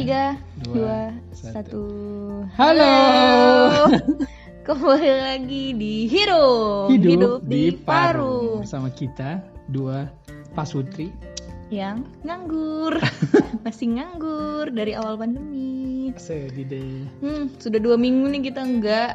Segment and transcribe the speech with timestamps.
[0.00, 0.32] Tiga,
[0.64, 1.84] dua, satu.
[2.56, 2.96] Halo.
[4.66, 10.08] Kembali lagi di Hidup, Hidup, di Paru bersama kita dua
[10.56, 11.12] pasutri.
[11.68, 12.96] yang nganggur,
[13.68, 16.16] masih nganggur dari awal pandemi.
[16.16, 17.04] Sedih deh.
[17.20, 19.10] Hmm, sudah dua minggu nih kita nggak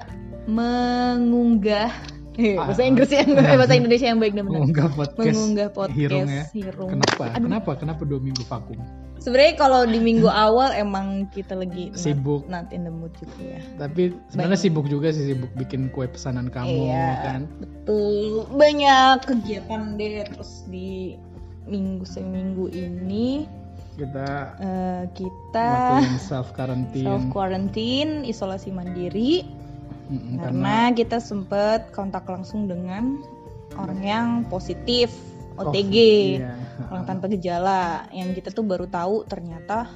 [0.46, 1.90] mengunggah
[2.38, 2.70] eh, Ah.
[2.70, 4.62] bahasa Inggris yang eh, bahasa Indonesia yang baik dan benar.
[4.62, 5.34] Mengunggah podcast.
[5.34, 6.44] Mengunggah podcast Hirung ya.
[6.54, 6.90] Hirung.
[6.94, 7.24] Kenapa?
[7.34, 7.44] Aduh.
[7.50, 7.72] Kenapa?
[7.74, 8.78] Kenapa dua minggu vakum?
[9.26, 12.46] Sebenarnya kalau di minggu awal emang kita lagi not- Sibuk.
[12.46, 13.62] not, in the mood juga ya.
[13.76, 17.10] Tapi sebenarnya sibuk juga sih sibuk bikin kue pesanan kamu Iya.
[17.26, 17.42] kan.
[17.58, 21.18] Betul, banyak kegiatan deh terus di
[21.66, 23.50] minggu seminggu ini
[23.96, 24.28] Kita
[24.60, 27.02] eh, kita self quarantine.
[27.02, 29.42] self quarantine, isolasi mandiri
[30.06, 33.18] Mm-mm, karena kita sempet kontak langsung dengan
[33.74, 35.10] orang yang positif
[35.56, 35.96] OTG,
[36.40, 36.52] Iya.
[36.92, 39.88] orang tanpa gejala yang kita tuh baru tahu ternyata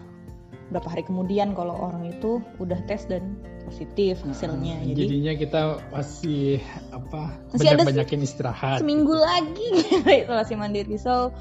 [0.69, 3.35] berapa hari kemudian kalau orang itu udah tes dan
[3.65, 4.81] positif hasilnya.
[4.81, 6.61] Nah, Jadi jadinya kita masih
[6.93, 9.69] apa Masih ada banyak banyakin istirahat seminggu lagi.
[10.25, 10.97] Isolasi mandiri.
[10.97, 11.33] So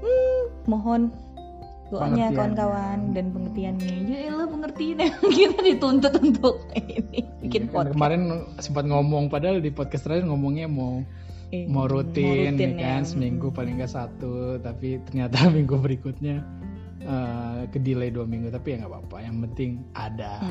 [0.00, 1.12] hmm, mohon
[1.88, 3.92] doanya kawan-kawan dan pengertiannya.
[4.12, 4.96] Ya elah pengertian
[5.40, 7.94] kita dituntut untuk ini bikin Iya, kan podcast.
[7.96, 8.22] kemarin
[8.60, 11.00] sempat ngomong padahal di podcast terakhir ngomongnya mau
[11.48, 13.08] Eh, mau rutin, ya kan ya.
[13.08, 16.44] seminggu paling nggak satu tapi ternyata minggu berikutnya
[17.00, 20.44] eh, ke delay dua minggu tapi ya nggak apa-apa yang penting ada.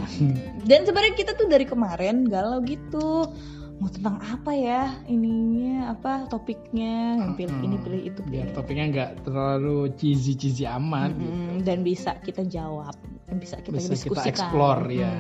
[0.65, 3.29] Dan sebenarnya kita tuh dari kemarin galau gitu
[3.77, 8.33] mau tentang apa ya ininya apa topiknya yang pilih ini pilih itu pilih.
[8.41, 11.29] biar topiknya nggak terlalu cheesy cheesy amat gitu.
[11.29, 12.97] Mm, dan bisa kita jawab
[13.29, 14.97] dan bisa kita bisa kita explore Mm.
[14.97, 15.13] ya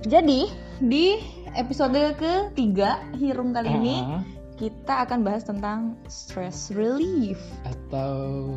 [0.00, 0.48] Jadi
[0.80, 1.20] di
[1.56, 4.22] episode ketiga Hirung kali ini Ah,
[4.56, 7.40] kita akan bahas tentang stress relief.
[7.64, 8.12] atau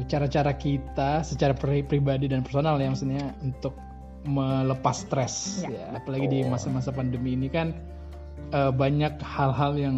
[0.05, 3.73] cara-cara kita secara pri- pribadi dan personal ya maksudnya untuk
[4.23, 5.64] melepas stres.
[5.64, 7.76] Ya, ya, apalagi di masa-masa pandemi ini kan
[8.52, 9.98] eh, banyak hal-hal yang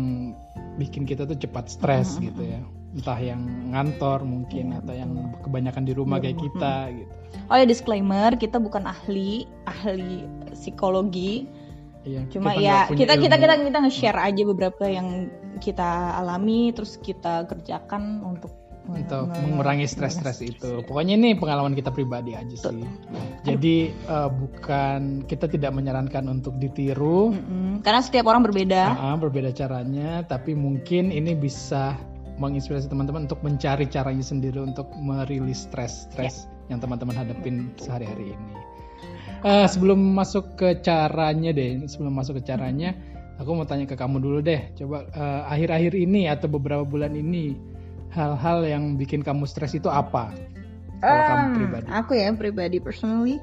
[0.77, 2.61] bikin kita tuh cepat stres gitu ya.
[2.95, 3.43] Entah yang
[3.75, 5.11] ngantor mungkin Ya, atau yang
[5.43, 7.11] kebanyakan di rumah kayak kita gitu.
[7.51, 10.23] Oh ya disclaimer, kita bukan ahli, ahli
[10.55, 11.45] psikologi.
[12.05, 17.01] Iya, Cuma kita ya kita kita kita kita nge-share aja beberapa yang kita alami terus
[17.01, 18.53] kita kerjakan untuk
[18.85, 20.85] untuk mengurangi stres-stres itu.
[20.85, 22.85] Pokoknya ini pengalaman kita pribadi aja sih.
[23.41, 27.81] Jadi eh, bukan kita tidak menyarankan untuk ditiru, Mm-mm.
[27.81, 28.81] Karena setiap orang berbeda.
[28.93, 31.97] Ah, berbeda caranya, tapi mungkin ini bisa
[32.37, 38.74] menginspirasi teman-teman untuk mencari caranya sendiri untuk merilis stres-stres yang teman-teman hadapin sehari-hari ini.
[39.45, 42.97] Eh, sebelum masuk ke caranya deh, sebelum masuk ke caranya,
[43.37, 44.73] aku mau tanya ke kamu dulu deh.
[44.73, 47.53] Coba eh, akhir-akhir ini atau beberapa bulan ini
[48.09, 50.33] hal-hal yang bikin kamu stres itu apa?
[50.97, 51.85] Kalau kamu Em, pribadi.
[51.93, 53.37] Aku ya pribadi personally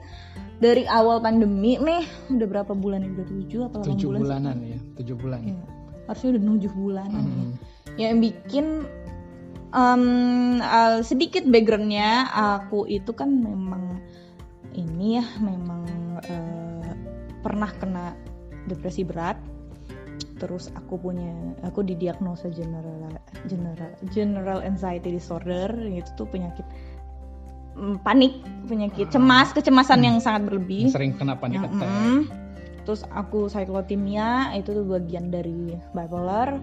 [0.59, 2.03] dari awal pandemi nih
[2.35, 3.11] udah berapa bulan ya?
[3.15, 4.19] Udah tujuh atau Tujuh bulan?
[4.19, 4.25] sih?
[4.27, 5.41] bulanan ya, tujuh bulan.
[5.47, 5.63] Iya.
[6.11, 7.47] Harusnya udah tujuh bulanan nih.
[7.47, 7.55] Hmm.
[7.95, 8.67] yang bikin
[9.71, 10.03] em,
[10.59, 14.01] eh, sedikit backgroundnya aku itu kan memang
[14.75, 15.83] ini ya memang
[16.27, 16.93] eh,
[17.41, 18.17] pernah kena
[18.67, 19.37] depresi berat
[20.39, 21.31] terus aku punya
[21.63, 23.15] aku didiagnosa general
[23.47, 26.67] general general anxiety disorder itu tuh penyakit
[27.79, 31.87] mm, panik penyakit cemas kecemasan yang sangat berlebih Sering kena panik attack.
[31.87, 32.43] Mm-mm.
[32.83, 36.59] Terus aku cyclothymia itu tuh bagian dari bipolar.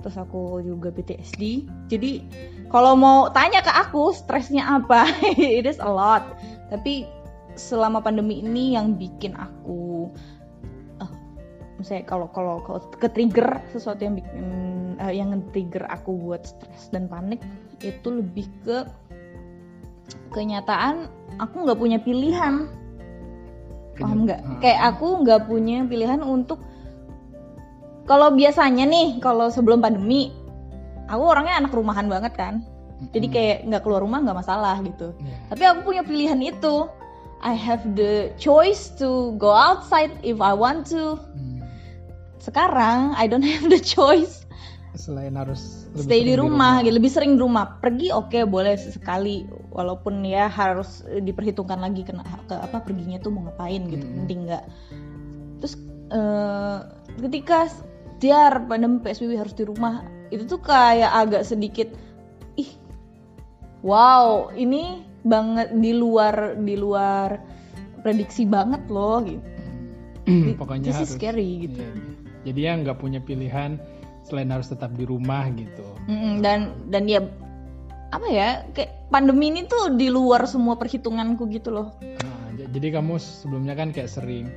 [0.00, 1.66] Terus aku juga PTSD.
[1.90, 2.22] Jadi
[2.70, 6.24] kalau mau tanya ke aku stresnya apa, it is a lot.
[6.72, 7.04] Tapi
[7.58, 10.08] selama pandemi ini yang bikin aku
[11.02, 11.10] eh,
[11.76, 14.46] misalnya kalau kalau kalau ke trigger sesuatu yang bikin
[14.96, 17.42] eh, yang trigger aku buat stres dan panik
[17.82, 18.86] itu lebih ke
[20.30, 21.08] kenyataan
[21.38, 22.68] aku nggak punya pilihan
[23.98, 24.58] paham nggak Ah.
[24.62, 26.62] kayak aku nggak punya pilihan untuk
[28.06, 30.30] kalau biasanya nih kalau sebelum pandemi
[31.10, 32.54] aku orangnya anak rumahan banget kan
[33.10, 33.34] jadi Mm-mm.
[33.34, 35.36] kayak nggak keluar rumah nggak masalah gitu Iya.
[35.50, 36.86] tapi aku punya pilihan itu
[37.38, 41.16] I have the choice to go outside if I want to.
[41.16, 41.58] Hmm.
[42.48, 44.48] sekarang I don't have the choice.
[44.96, 46.94] Selain harus lebih stay di sering rumah, gitu.
[46.96, 47.64] Lebih sering di rumah.
[47.78, 49.46] Pergi oke boleh sekali.
[49.70, 54.02] Walaupun ya harus diperhitungkan lagi kena ke apa perginya tuh mau ngapain gitu.
[54.02, 54.16] Mm-mm.
[54.24, 54.64] penting nggak.
[55.62, 55.74] Terus
[56.10, 56.78] eh,
[57.20, 57.70] ketika
[58.18, 60.02] diar pandemi psbb harus di rumah
[60.34, 61.86] itu tuh kayak agak sedikit
[62.58, 62.68] ih
[63.86, 67.36] wow ini banget di luar di luar
[68.00, 69.44] prediksi banget loh gitu.
[70.28, 71.80] Hmm, pokoknya this is harus scary gitu.
[71.80, 72.12] Iya, iya.
[72.48, 73.80] jadi ya nggak punya pilihan
[74.28, 75.84] selain harus tetap di rumah gitu.
[76.08, 77.24] Mm-mm, dan dan ya
[78.08, 81.96] apa ya kayak pandemi ini tuh di luar semua perhitunganku gitu loh.
[82.00, 84.48] Nah, jadi kamu sebelumnya kan kayak sering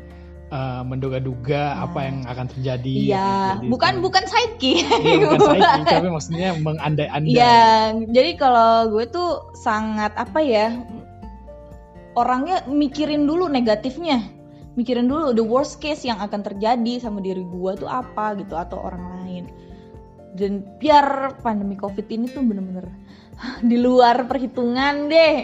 [0.51, 1.87] uh, menduga-duga Nah.
[1.87, 2.95] apa yang akan terjadi.
[3.09, 4.73] Iya, Jadi bukan itu- bukan psyche.
[4.83, 7.31] Iya, bukan psychic, tapi maksudnya mengandai-andai.
[7.31, 7.59] Iya,
[8.11, 10.75] jadi kalau gue tuh sangat apa ya?
[12.11, 14.19] Orangnya mikirin dulu negatifnya.
[14.75, 18.79] Mikirin dulu the worst case yang akan terjadi sama diri gue tuh apa gitu atau
[18.83, 19.43] orang lain.
[20.31, 22.87] Dan biar pandemi Covid ini tuh bener-bener
[23.63, 25.43] di luar perhitungan deh.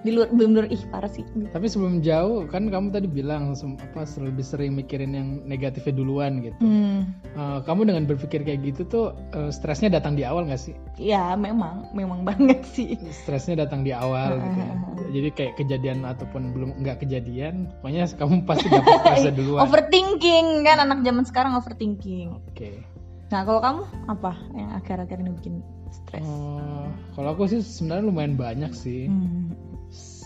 [0.00, 1.20] Di luar bener-bener ih parah sih.
[1.52, 6.56] Tapi sebelum jauh kan kamu tadi bilang apa lebih sering mikirin yang negatifnya duluan gitu.
[6.60, 9.06] Hmm, Uh, kamu dengan berpikir kayak gitu tuh
[9.38, 10.74] uh, stresnya datang di awal nggak sih?
[10.98, 12.98] ya memang, memang banget sih.
[13.14, 14.74] Stresnya datang di awal gitu ya.
[15.14, 19.62] Jadi kayak kejadian ataupun belum nggak kejadian, pokoknya kamu pasti dapat stresnya duluan.
[19.62, 22.34] Overthinking kan anak zaman sekarang overthinking.
[22.50, 22.82] Oke.
[23.30, 25.54] Nah kalau kamu apa yang akhir-akhir ini bikin
[25.94, 26.26] stres?
[26.26, 29.06] Uh, kalau aku sih sebenarnya lumayan banyak sih.
[29.06, 29.54] Hmm.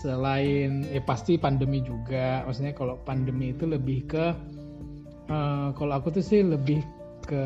[0.05, 4.25] Selain ya pasti pandemi juga, maksudnya kalau pandemi itu lebih ke
[5.33, 6.85] uh, kalau aku tuh sih lebih
[7.25, 7.41] ke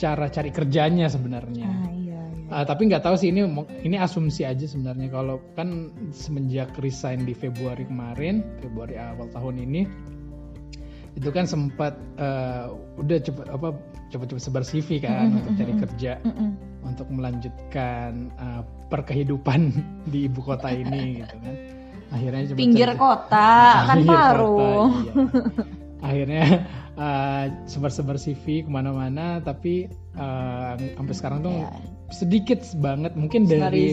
[0.00, 1.68] cara cari kerjanya sebenarnya.
[1.68, 2.48] Ah iya iya.
[2.48, 3.44] Uh, tapi nggak tahu sih ini
[3.84, 9.84] ini asumsi aja sebenarnya kalau kan semenjak resign di Februari kemarin Februari awal tahun ini
[11.18, 13.74] itu kan sempat uh, udah cepet apa
[14.08, 16.50] cepet-cepet sebar CV kan Mm-mm, untuk cari kerja Mm-mm.
[16.82, 19.60] untuk melanjutkan uh, perkehidupan
[20.12, 21.54] di ibu kota ini gitu kan
[22.08, 23.50] akhirnya cuma Pinggir cari- kota
[23.84, 24.56] kan Pinggir kota, paru.
[24.96, 25.12] iya.
[25.98, 26.44] akhirnya
[26.94, 31.68] uh, sebar-sebar CV ke mana-mana tapi uh, sampai sekarang tuh Ya,
[32.08, 33.92] sedikit banget mungkin dari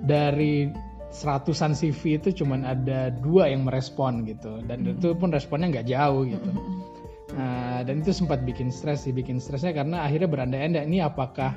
[0.00, 0.72] dari
[1.10, 4.94] seratusan CV itu cuman ada dua yang merespon gitu dan Hmm.
[4.94, 6.99] itu pun responnya nggak jauh gitu Mm-mm.
[7.30, 11.54] Nah, dan itu sempat bikin stres sih bikin stresnya karena akhirnya berandai-andai ini apakah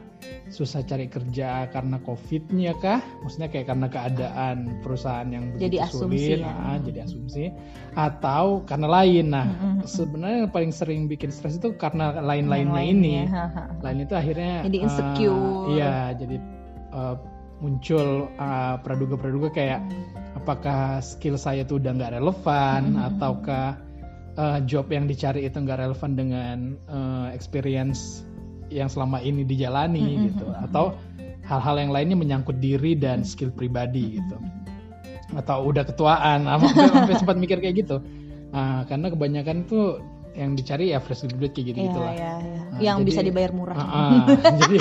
[0.54, 3.02] susah cari kerja karena covidnya kah?
[3.26, 6.40] Maksudnya kayak karena keadaan perusahaan yang Jadi begitu asumsi sulit.
[6.46, 6.54] ya.
[6.54, 7.44] ah, jadi asumsi.
[7.98, 9.26] Atau karena lain.
[9.34, 9.48] Nah
[9.84, 13.82] sebenarnya yang paling sering bikin stres itu karena lain-lainnya lainnya, ini.
[13.82, 15.42] lain itu akhirnya Jadi eh, insecure.
[15.76, 16.36] iya jadi
[16.94, 17.16] eh,
[17.60, 19.82] muncul eh, praduga-praduga kayak
[20.36, 23.80] apakah skill saya itu udah nggak relevan ataukah
[24.36, 26.58] eh, job yang dicari itu nggak relevan dengan
[26.90, 28.26] eh, experience
[28.74, 30.26] yang selama ini dijalani Mm-mm.
[30.34, 30.98] gitu atau
[31.46, 34.38] hal-hal yang lainnya menyangkut diri dan skill pribadi gitu
[35.34, 37.98] atau udah ketuaan apa sampai sempat mikir kayak gitu
[38.54, 39.98] Nah, karena kebanyakan tuh
[40.38, 42.62] yang dicari ya fresh graduate kayak gitu gitulah iya, iya.
[42.70, 43.76] Nah, yang jadi- bisa dibayar murah.
[43.78, 44.26] Ah, ah.
[44.62, 44.78] jadi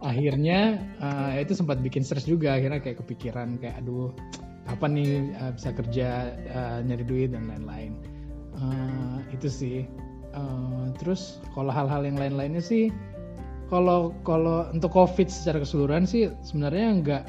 [0.00, 0.58] akhirnya
[1.00, 4.12] ah, itu sempat bikin stres juga akhirnya kayak kepikiran kayak aduh
[4.68, 7.96] apa nih ah, bisa kerja ah, nyari duit dan lain-lain
[8.58, 9.78] Ah, itu sih.
[10.34, 12.90] Ah, terus kalau hal-hal yang lain-lainnya sih
[13.72, 17.24] kalau kalau untuk covid secara keseluruhan sih sebenarnya nggak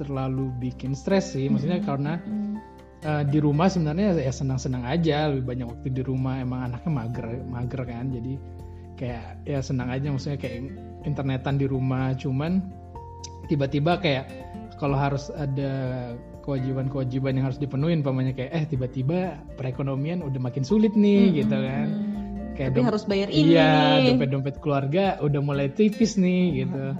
[0.00, 1.48] terlalu bikin stres sih.
[1.48, 2.48] Maksudnya karena Mm.
[3.00, 5.32] Uh, di rumah sebenarnya ya senang-senang aja.
[5.32, 6.44] Lebih banyak waktu di rumah.
[6.44, 8.12] Emang anaknya mager mager kan.
[8.12, 8.36] Jadi
[9.00, 10.12] kayak ya senang aja.
[10.12, 10.68] Maksudnya kayak
[11.08, 12.12] internetan di rumah.
[12.12, 12.60] Cuman
[13.48, 14.28] tiba-tiba kayak
[14.76, 15.72] kalau harus ada
[16.50, 21.88] kewajiban-kewajiban yang harus dipenuhin pamannya kayak eh tiba-tiba perekonomian udah makin sulit nih gitu kan.
[22.58, 26.98] Kayak Tapi harus bayar ini iya dompet-dompet keluarga udah mulai tipis nih gitu.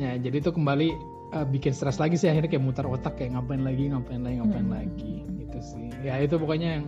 [0.00, 0.88] Ya jadi itu kembali
[1.36, 4.66] uh, bikin stres lagi sih akhirnya kayak mutar otak kayak ngapain lagi ngapain lagi ngapain
[4.66, 4.76] Hmm.
[4.80, 5.92] lagi gitu sih.
[6.00, 6.84] Ya itu pokoknya yang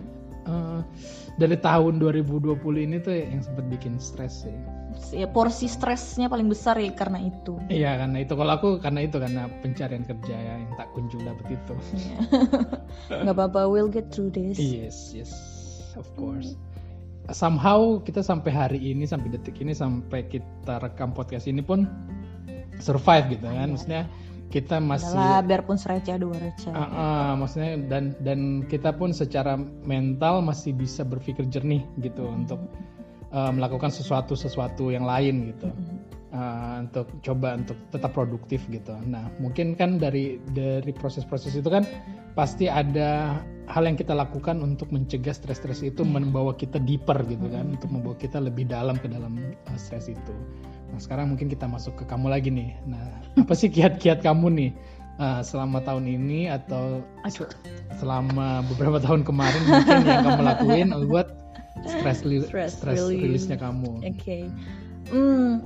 [0.49, 0.81] uh,
[1.37, 2.57] dari tahun 2020
[2.89, 4.57] ini tuh yang sempat bikin stres sih
[5.09, 7.57] Ya, porsi stresnya paling besar ya karena itu.
[7.71, 11.57] iya karena itu kalau aku karena itu karena pencarian kerja ya yang tak kunjung dapet
[11.57, 12.17] itu Iya.
[13.25, 14.59] Nggak apa-apa, we'll get through this.
[14.59, 15.31] yes yes
[15.97, 16.53] of course
[17.29, 21.85] somehow kita sampai hari ini sampai detik ini sampai kita rekam podcast ini pun
[22.79, 24.03] survive gitu kan maksudnya
[24.49, 26.73] kita masih Adalah biarpun sereceh dua receh.
[26.73, 29.53] Ah, ah, maksudnya dan dan kita pun secara
[29.85, 32.57] mental masih bisa berpikir jernih gitu untuk
[33.33, 35.69] uh, melakukan sesuatu sesuatu yang lain gitu
[36.29, 38.93] Uh, untuk coba untuk tetap produktif gitu.
[39.09, 41.81] Nah mungkin kan dari dari proses-proses itu kan
[42.37, 47.73] pasti ada hal yang kita lakukan untuk mencegah stres-stres itu membawa kita deeper gitu kan,
[47.73, 50.35] untuk membawa kita lebih dalam ke dalam uh, stres itu.
[50.93, 52.77] Nah sekarang mungkin kita masuk ke kamu lagi nih.
[52.85, 54.71] Nah apa sih kiat-kiat kamu nih
[55.17, 57.49] uh, selama tahun ini atau Aduh.
[57.97, 61.48] selama beberapa tahun kemarin mungkin yang kamu lakuin buat
[61.85, 63.23] stress, li- Stress stress release.
[63.23, 64.03] release-nya kamu.
[64.03, 64.49] Oke.
[65.09, 65.63] Hmm,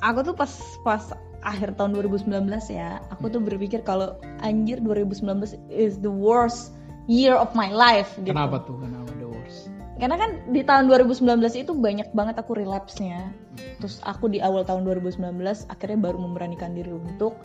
[0.00, 0.50] aku tuh pas
[0.82, 1.02] pas
[1.42, 2.30] akhir tahun 2019
[2.68, 5.26] ya, aku tuh berpikir kalau anjir 2019
[5.68, 6.70] is the worst
[7.06, 8.30] year of my life gitu.
[8.30, 8.78] Kenapa tuh?
[8.78, 9.66] Kenapa the worst?
[9.98, 11.22] Karena kan di tahun 2019
[11.56, 13.30] itu banyak banget aku relapse-nya.
[13.78, 15.18] Terus aku di awal tahun 2019
[15.66, 17.38] akhirnya baru memberanikan diri untuk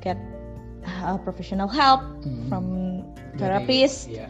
[0.00, 0.16] get
[1.02, 2.48] uh, professional help Hmm.
[2.48, 2.64] from
[3.36, 4.28] Dari- terapis iya.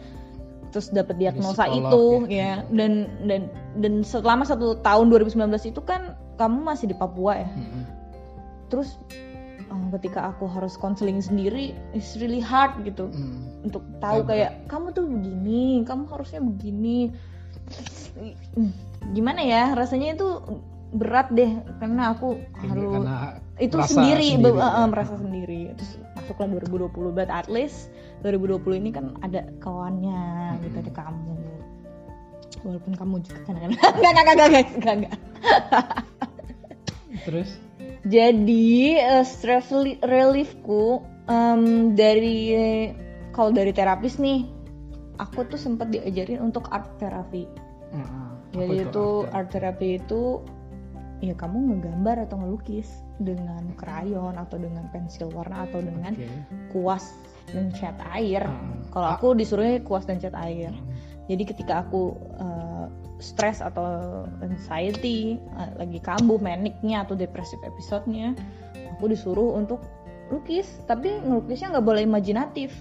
[0.69, 2.39] Terus dapat diagnosa psikolog itu ya.
[2.39, 2.91] ya dan
[3.25, 3.41] dan
[3.77, 7.83] dan selama satu tahun 2019 itu kan kamu masih di Papua ya Mm-mm.
[8.69, 13.65] terus eh, ketika aku harus konseling sendiri it's really hard gitu Mm.
[13.65, 17.09] untuk tahu kayak kamu tuh begini kamu harusnya begini
[18.57, 18.73] Hmm,
[19.13, 20.27] gimana ya rasanya itu
[20.89, 24.85] berat deh karena aku harus karena itu merasa sendiri, be- sendiri, eh, ya.
[24.89, 30.21] merasa sendiri terus masuklah 2020 but at least 2020 ini kan ada kawannya
[30.65, 30.83] gitu Hmm.
[30.83, 31.37] ada kamu
[32.59, 35.13] walaupun kamu juga kan enggak enggak enggak enggak enggak enggak, enggak.
[37.25, 37.49] terus
[38.07, 38.67] jadi
[38.99, 42.39] eh, stress reli- reliefku em, dari
[43.31, 44.47] kalau dari terapis nih
[45.19, 47.43] aku tuh sempat diajarin untuk art therapy
[47.91, 48.27] Mm-mm.
[48.49, 50.41] Apa jadi itu art art therapy itu
[51.19, 52.87] ya kamu ngegambar atau ngelukis
[53.19, 56.27] dengan krayon atau dengan pensil warna atau dengan Oke.
[56.71, 57.11] kuas
[57.53, 58.43] dan cat air.
[58.45, 58.57] Ah.
[58.89, 59.15] Kalau Ah.
[59.17, 60.73] aku disuruhnya kuas dan cat air.
[61.29, 62.89] Jadi ketika aku uh,
[63.21, 68.33] stres atau anxiety, uh, lagi kambuh maniknya atau depresif episodenya,
[68.97, 69.77] aku disuruh untuk
[70.33, 70.81] lukis.
[70.89, 72.73] Tapi ngelukisnya nggak boleh imajinatif.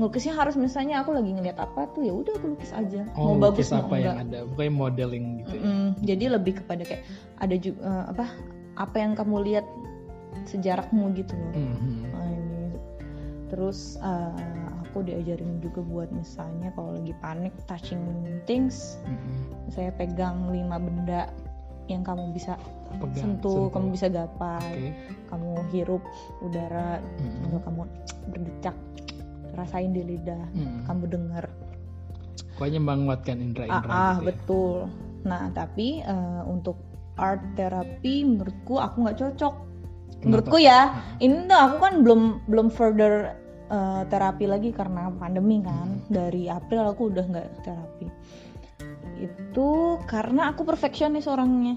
[0.00, 3.04] Ngelukisnya harus misalnya aku lagi ngeliat apa tuh ya udah aku lukis aja.
[3.12, 4.28] Oh, mau bagus lukis mau apa yang enggak.
[4.28, 5.60] ada, bukan modeling gitu ya.
[5.60, 5.86] Mm-mm.
[6.00, 7.02] Jadi lebih kepada kayak
[7.44, 8.24] ada juga apa
[8.76, 9.66] apa yang kamu lihat
[10.48, 11.52] sejarahmu gitu loh.
[11.52, 12.35] Nah, ini.
[13.46, 14.34] Terus uh,
[14.82, 18.02] aku diajarin juga buat misalnya kalau lagi panik touching
[18.48, 19.70] things, Mhm.
[19.70, 21.30] saya pegang lima benda
[21.86, 22.58] yang kamu bisa
[22.98, 23.70] Pegang, sentuh, sentuh.
[23.70, 24.90] kamu bisa gapai, Oke.
[25.30, 26.02] kamu hirup
[26.42, 27.42] udara, Mhm.
[27.46, 27.80] atau kamu
[28.34, 28.76] berdecak,
[29.54, 30.90] rasain di lidah, Mhm.
[30.90, 31.44] kamu dengar.
[32.56, 34.26] Pokoknya menguatkan indera-indera Ah, ah, gitu ya.
[34.32, 34.76] betul.
[35.26, 36.80] Nah, tapi eh, untuk
[37.16, 39.54] art therapy menurutku aku nggak cocok.
[40.22, 41.22] Menurutku ya, Ah.
[41.22, 43.36] ini tuh aku kan belum belum further
[43.66, 45.98] eh, terapi lagi karena pandemi kan.
[45.98, 46.06] Hmm.
[46.06, 48.06] Dari April aku udah nggak terapi.
[49.16, 51.76] Itu karena aku perfeksionis orangnya.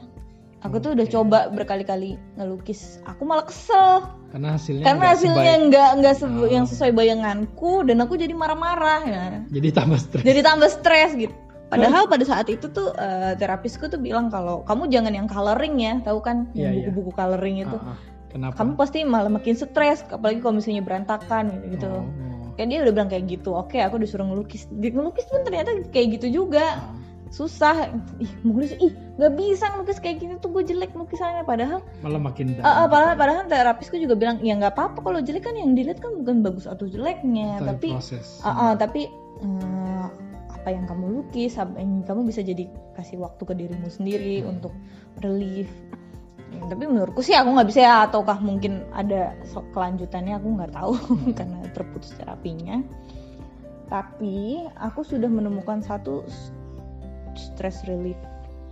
[0.60, 3.00] Aku tuh udah coba berkali-kali ngelukis.
[3.08, 6.46] Aku malah kesel Karena hasilnya karena hasilnya nggak nggak Oh.
[6.46, 10.22] yang sesuai bayanganku dan aku jadi marah-marah ya jadi tambah stres.
[10.22, 11.34] jadi tambah stres gitu.
[11.70, 15.94] Padahal pada saat itu tuh eh, terapisku tuh bilang kalau kamu jangan yang coloring ya,
[16.02, 16.86] tahu kan Iya, iya.
[16.92, 17.78] buku-buku coloring itu.
[17.78, 17.98] Ah, ah.
[18.30, 18.62] Kenapa?
[18.62, 21.78] Kamu pasti malah makin stres, apalagi kalau misalnya berantakan gitu.
[21.78, 21.90] gitu.
[21.90, 22.54] Oh.
[22.54, 23.50] Kayak dia udah bilang kayak gitu.
[23.58, 24.70] Oke, aku disuruh ngelukis.
[24.70, 26.66] Ngelukis pun ternyata kayak gitu juga.
[26.78, 26.94] Ah.
[27.30, 27.94] Susah.
[28.18, 31.46] Ih, ngelukis, ih nggak bisa ngelukis kayak gini tuh gue jelek lukisannya.
[31.46, 35.46] Padahal, Malah makin ah, ah, padahal, padahal terapisku juga bilang ya nggak apa-apa kalau jelek
[35.46, 38.42] kan yang dilihat kan bukan bagus atau jeleknya, Tapi tapi proses.
[38.42, 39.06] Ah, ah, tapi
[39.46, 40.06] eh,
[40.50, 42.68] apa yang kamu lukis, apa yang kamu bisa jadi
[42.98, 44.58] kasih waktu ke dirimu sendiri Hmm.
[44.58, 44.74] untuk
[45.24, 45.72] relief.
[46.50, 49.34] Tapi menurutku sih aku nggak bisa ya, ataukah mungkin ada
[49.74, 51.34] kelanjutannya aku nggak tahu Hmm.
[51.38, 52.82] karena terputus terapinya.
[53.90, 56.22] Tapi aku sudah menemukan satu
[57.34, 58.18] stress relief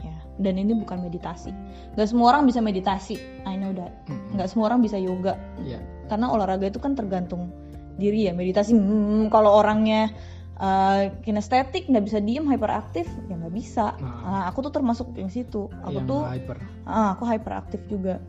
[0.05, 1.49] ya, dan ini bukan meditasi.
[1.97, 3.17] Gak semua orang bisa meditasi,
[3.49, 3.97] I know that.
[4.37, 5.81] Nggak semua orang bisa yoga Iya.
[6.05, 7.49] karena olahraga itu kan tergantung
[7.97, 10.13] diri ya meditasi hmm, kalau orangnya
[10.57, 14.21] uh, kinestetik nggak bisa diem hyperaktif ya nggak bisa Nah.
[14.27, 16.57] Nah, aku tuh termasuk yang situ aku yang tuh hyper.
[16.83, 18.19] ah, aku hyperaktif juga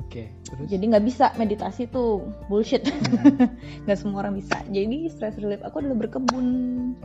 [0.00, 3.46] Oke, terus jadi nggak bisa meditasi tuh bullshit Hmm.
[3.86, 6.46] nggak semua orang bisa jadi stress relief aku adalah berkebun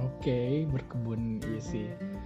[0.01, 1.85] Oke, berkebun iya sih.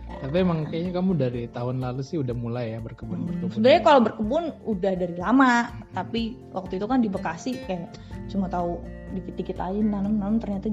[0.10, 3.52] Tapi emang kayaknya kamu dari tahun lalu sih udah mulai ya berkebun berkebun.
[3.60, 5.54] sebenarnya kalau berkebun udah dari lama
[5.92, 6.22] tapi
[6.56, 7.92] waktu itu kan di Bekasi kayak
[8.32, 8.80] cuma tahu
[9.12, 10.72] dikit-dikit aja nanam-nanam ternyata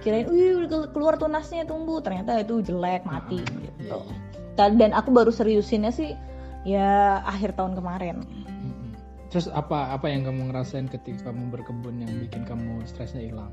[0.00, 4.14] kirain wih udah keluar tunasnya tumbuh ternyata itu jelek mati Ah, gitu iya,
[4.56, 4.72] iya.
[4.72, 6.16] dan, aku baru seriusinnya sih
[6.64, 8.96] ya akhir tahun kemarin Mm-mm.
[9.28, 13.52] Terus apa apa yang kamu ngerasain ketika kamu berkebun yang bikin kamu stresnya hilang?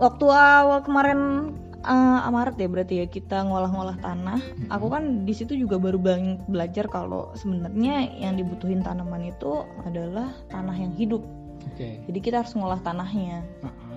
[0.00, 4.68] waktu awal kemarin uh, Maret ya berarti ya kita ngolah-ngolah tanah Mm-mm.
[4.72, 10.32] aku kan di situ juga baru bel- belajar kalau sebenarnya yang dibutuhin tanaman itu adalah
[10.48, 11.20] tanah yang hidup
[11.72, 12.00] Oke.
[12.08, 13.89] jadi kita harus ngolah tanahnya Ah-ah.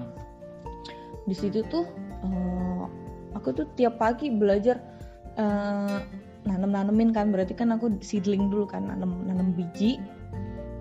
[1.23, 1.87] Di situ tuh
[2.23, 2.83] uh,
[3.35, 4.79] aku tuh tiap pagi belajar
[5.39, 5.99] uh,
[6.43, 7.31] nanem-nanemin kan.
[7.31, 9.99] Berarti kan aku seedling dulu kan nanem nanem biji.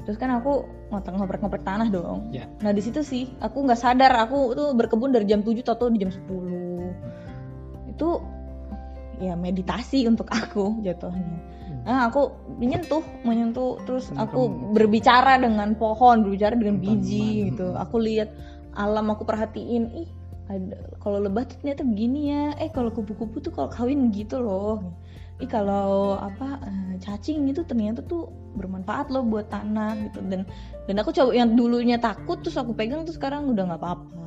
[0.02, 2.28] Terus kan aku ngoprek ngoprek ngoprek tanah dong.
[2.34, 2.50] Ya.
[2.60, 4.12] nah di situ sih aku nggak sadar.
[4.26, 8.08] Aku tuh berkebun dari jam 7 atau di jam 10 itu
[9.22, 11.38] ya meditasi untuk aku jatuhnya.
[11.86, 13.78] Nah aku menyentuh menyentuh.
[13.86, 17.78] Terus aku kamu- berbicara dengan pohon berbicara dengan biji gitu.
[17.78, 18.34] Aku lihat
[18.74, 19.86] alam aku perhatiin.
[19.94, 20.21] Ih
[21.02, 22.44] kalau lebah tuh ternyata begini ya.
[22.58, 24.82] Eh kalau kupu-kupu tuh kalau kawin gitu loh.
[25.42, 30.18] Ih kalau apa eh, cacing itu ternyata tuh bermanfaat loh buat tanah gitu.
[30.26, 30.48] Dan
[30.86, 34.22] dan aku coba yang dulunya takut terus aku pegang tuh sekarang udah nggak apa-apa.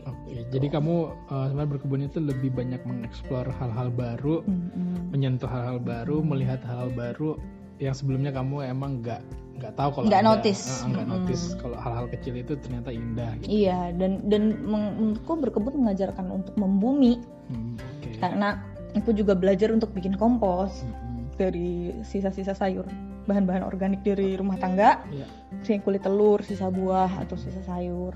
[0.00, 0.32] Oke.
[0.48, 5.12] jadi kamu uh, sebenarnya berkebun itu lebih banyak mengeksplor hal-hal baru, Mm-mm.
[5.12, 7.36] menyentuh hal-hal baru, melihat hal-hal baru
[7.80, 9.24] yang sebelumnya kamu emang nggak
[9.60, 10.62] nggak tahu kalau Nggak notice.
[10.84, 11.20] uh, nggak Mm-mm.
[11.24, 13.30] notice kalau hal-hal kecil itu ternyata indah.
[13.40, 13.48] Gitu.
[13.64, 17.20] Iya, dan dan menurutku berkebun mengajarkan untuk membumi
[17.50, 18.14] Hmm, Oke.
[18.22, 18.62] karena
[18.94, 21.34] aku juga belajar untuk bikin kompos Mm-mm.
[21.34, 22.86] dari sisa-sisa sayur,
[23.26, 25.26] bahan-bahan organik dari rumah tangga, Iya.
[25.64, 28.14] kayak kulit telur, sisa buah atau sisa sayur.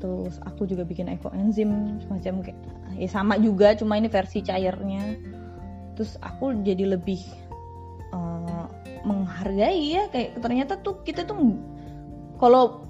[0.00, 2.58] Terus aku juga bikin ekoenzim semacam kayak
[2.96, 5.16] ya sama juga, cuma ini versi cairnya.
[5.96, 7.20] Terus aku jadi lebih
[9.04, 11.56] menghargai ya kayak ternyata tuh kita tuh
[12.36, 12.84] kalau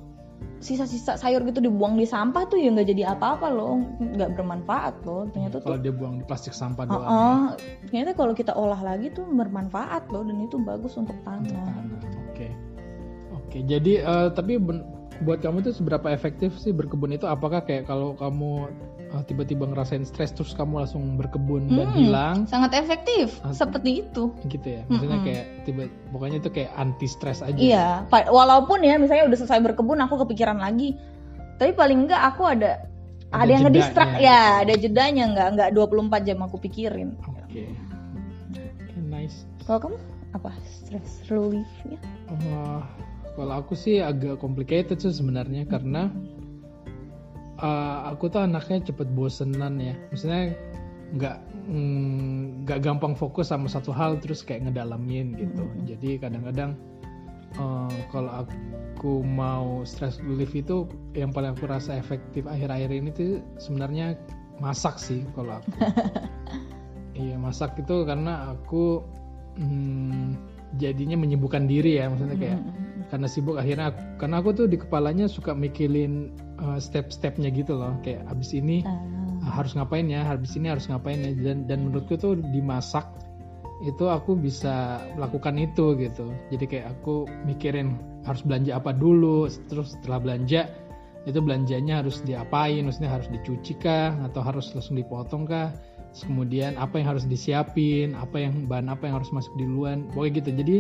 [0.61, 5.25] sisa-sisa sayur gitu dibuang di sampah tuh ya nggak jadi apa-apa loh, nggak bermanfaat loh.
[5.33, 7.01] Ternyata tuh Kalau dia buang di plastik sampah doang.
[7.01, 7.09] ya.
[7.09, 7.41] Uh-uh.
[7.89, 11.65] ternyata kalau kita olah lagi tuh bermanfaat loh dan itu bagus untuk Untuk tanah.
[11.65, 12.13] tanah.
[12.29, 12.49] Oke.
[13.33, 14.85] Oke, jadi eh, tapi ben-
[15.21, 17.25] buat kamu itu seberapa efektif sih berkebun itu?
[17.25, 18.69] Apakah kayak kalau kamu
[19.11, 21.97] eh, tiba-tiba ngerasain stres terus kamu langsung berkebun dan Hmm.
[21.97, 23.51] hilang Sangat efektif, Ah.
[23.51, 24.31] seperti itu.
[24.47, 24.83] gitu ya?
[24.87, 25.27] Maksudnya Mm-mm.
[25.27, 27.55] kayak tiba pokoknya itu kayak anti stres aja.
[27.55, 30.95] Iya, pa- walaupun ya misalnya udah selesai berkebun aku kepikiran lagi.
[31.57, 32.87] Tapi paling enggak aku ada
[33.29, 37.15] Ada ada, yang ngedistract ya, ada jedanya enggak enggak 24 jam aku pikirin.
[37.23, 37.71] Oke.
[38.51, 39.47] Oke, nice.
[39.63, 39.97] Kalau kamu
[40.33, 40.51] apa?
[40.65, 41.99] Stress relief-nya?
[42.27, 42.81] Eh,
[43.41, 46.13] kalau aku sih agak complicated sih sebenarnya karena
[47.57, 49.97] eh, aku tuh anaknya cepet bosenan ya.
[50.13, 50.53] Maksudnya
[51.17, 51.37] nggak
[51.73, 55.65] mm, nggak gampang fokus sama satu hal terus kayak ngedalamin gitu.
[55.65, 55.89] Mhm.
[55.89, 56.77] Jadi kadang-kadang
[57.57, 60.85] eh, kalau aku mau stress relief itu
[61.17, 64.21] yang paling aku rasa efektif akhir-akhir ini tuh sebenarnya
[64.61, 65.73] masak sih kalau aku.
[67.21, 69.05] Iya masak itu karena aku
[69.61, 73.11] mm, jadinya menyibukkan diri ya maksudnya kayak Mm-mm.
[73.11, 76.31] karena sibuk akhirnya aku- karena aku tuh di kepalanya suka mikirin
[76.63, 81.19] uh, step-stepnya gitu loh kayak abis ini uh, harus ngapain ya habis ini harus ngapain
[81.19, 83.03] ya dan dan menurutku tuh dimasak
[83.81, 87.97] itu aku bisa melakukan itu gitu jadi kayak aku mikirin
[88.29, 90.69] harus belanja apa dulu terus setelah belanja
[91.29, 95.73] itu belanjanya harus diapain maksudnya harus dicuci kah atau harus langsung dipotong kah
[96.11, 100.43] kemudian apa yang harus disiapin apa yang bahan apa yang harus masuk di duluan pokoknya
[100.43, 100.77] gitu jadi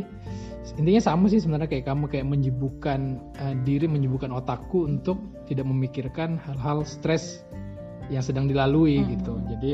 [0.83, 3.01] intinya sama sih sebenarnya kayak kamu kayak menyibukkan
[3.38, 7.47] uh, diri menyibukkan otakku untuk tidak memikirkan hal-hal stres
[8.11, 9.09] yang sedang dilalui Hmm.
[9.14, 9.73] gitu jadi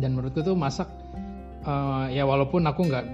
[0.00, 0.88] dan menurutku tuh masak
[1.68, 3.04] uh, ya walaupun aku nggak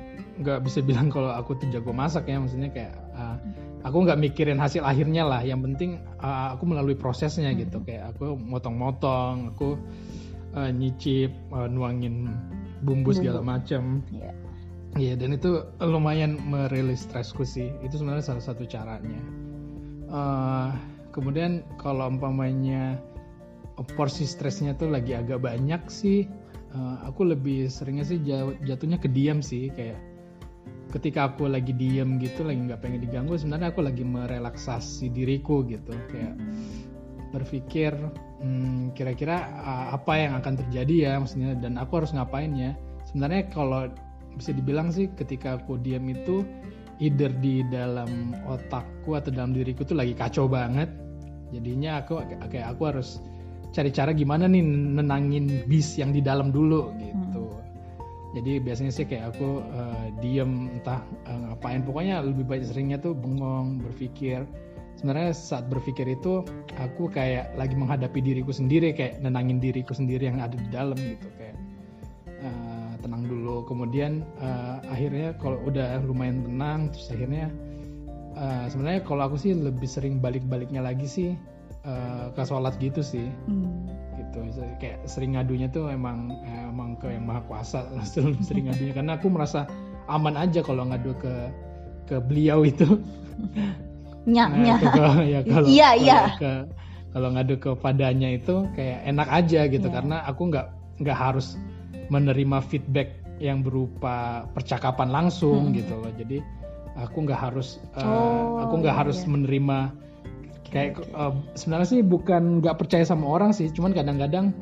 [0.42, 3.36] nggak bisa bilang kalau aku tuh jago masak ya maksudnya kayak uh,
[3.82, 7.66] aku nggak mikirin hasil akhirnya lah yang penting uh, aku melalui prosesnya Hmm.
[7.66, 9.74] gitu kayak aku motong-motong aku
[10.56, 12.32] uh, nyicip uh, nuangin
[12.82, 14.32] bumbu segala macam Iya.
[14.92, 17.72] Iya dan itu lumayan merilis stresku sih.
[17.80, 19.20] Itu sebenarnya salah satu caranya.
[20.12, 20.70] Eh,
[21.16, 23.00] kemudian kalau umpamanya
[23.96, 26.28] porsi stresnya tuh lagi agak banyak sih,
[26.76, 29.96] eh, aku lebih seringnya sih ja- jatuhnya ke diam sih kayak
[30.92, 35.96] ketika aku lagi diam gitu lagi nggak pengen diganggu sebenarnya aku lagi merelaksasi diriku gitu
[36.12, 36.36] kayak
[37.32, 37.96] berpikir
[38.44, 42.76] hmm, kira-kira uh, apa yang akan terjadi ya maksudnya dan aku harus ngapain ya.
[43.08, 43.88] Sebenarnya kalau
[44.36, 46.44] bisa dibilang sih ketika aku diam itu
[47.00, 50.92] either di dalam otakku atau dalam diriku tuh lagi kacau banget.
[51.52, 53.20] Jadinya aku kayak aku harus
[53.72, 57.44] cari cara gimana nih nenangin bis yang di dalam dulu gitu.
[58.32, 61.84] Jadi biasanya sih kayak aku uh, diem entah uh, ngapain.
[61.84, 64.48] Pokoknya lebih banyak seringnya tuh bengong berpikir
[64.98, 66.46] sebenarnya saat berpikir itu
[66.78, 71.28] aku kayak lagi menghadapi diriku sendiri kayak nenangin diriku sendiri yang ada di dalam gitu
[71.36, 71.56] kayak
[72.42, 73.66] uh, tenang dulu.
[73.66, 77.50] Kemudian uh, akhirnya kalau udah lumayan tenang terus akhirnya
[78.38, 81.30] uh, sebenarnya kalau aku sih lebih sering balik-baliknya lagi sih
[81.84, 83.26] uh, ke sholat gitu sih.
[83.48, 83.90] Hmm.
[84.16, 84.38] gitu.
[84.78, 87.88] Kayak sering ngadunya tuh emang emang ke yang maha kuasa.
[88.46, 88.94] Sering ngadunya.
[88.94, 89.66] Karena aku merasa
[90.06, 91.34] aman aja kalau ngadu ke
[92.10, 92.98] ke beliau itu
[94.22, 94.78] Nya, Nah,
[95.32, 96.18] ya kalau Iya, iya.
[96.38, 96.52] ke
[97.12, 99.94] kalau ngadu ke padanya itu kayak enak aja gitu Iya.
[99.94, 100.66] karena aku nggak
[101.02, 101.58] nggak harus
[102.08, 105.74] menerima feedback yang berupa percakapan langsung Hmm.
[105.74, 106.38] gitu loh jadi
[106.94, 109.28] aku nggak harus Oh, aku nggak iya, harus iya.
[109.28, 109.78] menerima
[110.70, 111.04] kayak oke.
[111.10, 114.54] eh, sebenarnya sih bukan nggak percaya sama orang sih cuman kadang-kadang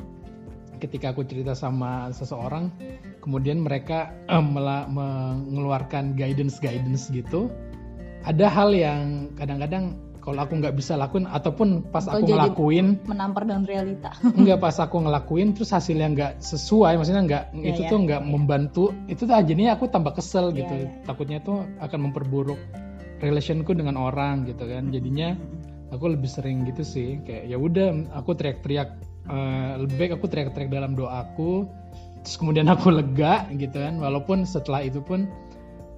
[0.80, 2.72] ketika aku cerita sama seseorang
[3.20, 7.52] kemudian mereka mela- mengeluarkan guidance guidance gitu
[8.22, 9.02] ada hal yang
[9.34, 14.12] kadang-kadang kalau aku nggak bisa lakuin ataupun pas Atau aku jadi- ngelakuin Menampar dengan realita.
[14.36, 18.20] nggak pas aku ngelakuin terus hasilnya nggak sesuai maksudnya nggak Ya, itu ya, tuh nggak
[18.20, 18.28] ya.
[18.28, 20.88] membantu itu tuh jadinya aku tambah kesel Ya, gitu ya.
[21.02, 22.60] takutnya tuh akan memperburuk
[23.18, 25.36] relationku dengan orang gitu kan jadinya
[25.88, 28.88] aku lebih sering gitu sih kayak ya udah aku teriak-teriak
[29.26, 31.64] eh, lebih baik aku teriak-teriak dalam doaku
[32.20, 35.28] terus kemudian aku lega gitu kan walaupun setelah itu pun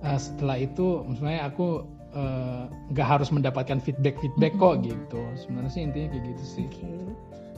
[0.01, 5.83] eh, setelah itu maksudnya aku eh, nggak harus mendapatkan feedback feedback kok gitu sebenarnya sih
[5.85, 6.87] intinya kayak gitu sih Oke.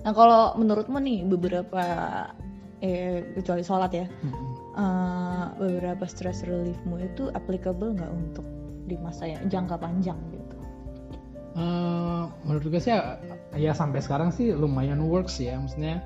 [0.04, 1.84] Nah kalau menurutmu nih beberapa
[2.84, 4.48] eh kecuali sholat ya, Mm-mm.
[4.76, 8.44] eh, beberapa stress reliefmu itu applicable nggak untuk
[8.84, 10.56] di masa ya jangka panjang gitu?
[11.54, 13.16] Eh, menurut gue sih ya,
[13.56, 16.04] ya sampai sekarang sih lumayan works ya maksudnya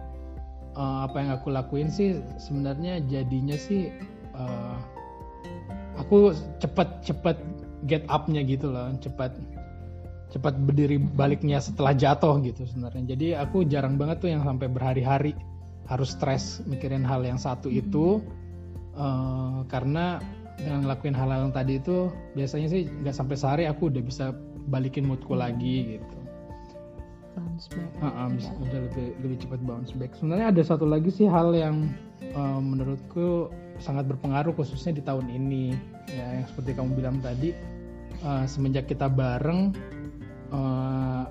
[0.79, 3.91] eh, apa yang aku lakuin sih sebenarnya jadinya sih
[4.39, 4.77] eh,
[5.99, 7.37] aku cepet cepet
[7.87, 9.37] get up-nya gitu loh cepet
[10.29, 13.17] cepat berdiri baliknya setelah jatuh gitu sebenarnya.
[13.17, 15.33] Jadi aku jarang banget tuh yang sampai berhari-hari
[15.89, 18.21] harus stres mikirin hal yang satu itu.
[18.93, 20.21] Eh, karena
[20.59, 24.37] dengan ngelakuin hal-hal yang tadi itu biasanya sih nggak sampai sehari aku udah bisa
[24.69, 26.19] balikin moodku lagi gitu.
[27.39, 27.89] Bounce back.
[28.05, 30.13] Heeh, bisa udah lebih lebih cepat bounce back.
[30.19, 31.89] Sebenarnya ada satu lagi sih hal yang
[32.21, 33.49] eh, menurutku
[33.81, 37.53] sangat berpengaruh khususnya di tahun ini ya yang seperti kamu bilang tadi
[38.25, 39.73] eh, semenjak kita bareng
[40.53, 41.25] eh,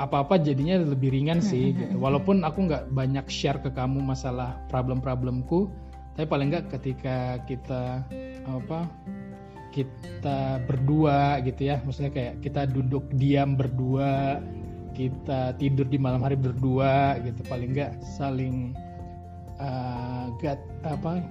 [0.00, 1.94] apa-apa jadinya lebih ringan sih gitu.
[2.00, 5.70] Walaupun aku nggak banyak share ke kamu masalah problem-problemku,
[6.18, 8.02] tapi paling nggak ketika kita
[8.48, 8.88] apa
[9.72, 14.42] kita berdua gitu ya, maksudnya kayak kita duduk diam berdua,
[14.92, 18.76] kita tidur di malam hari berdua gitu, paling nggak saling
[19.56, 21.24] uh, get apa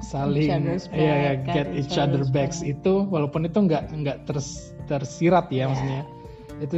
[0.00, 2.72] saling other's ya ya back, get got each each other backs back.
[2.72, 5.66] itu walaupun itu nggak nggak ters- tersirat ya Yeah.
[5.68, 6.02] maksudnya
[6.58, 6.76] itu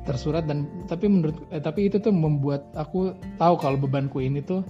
[0.00, 4.64] tersurat dan tapi menurut eh, tapi itu tuh membuat aku tahu kalau bebanku ini tuh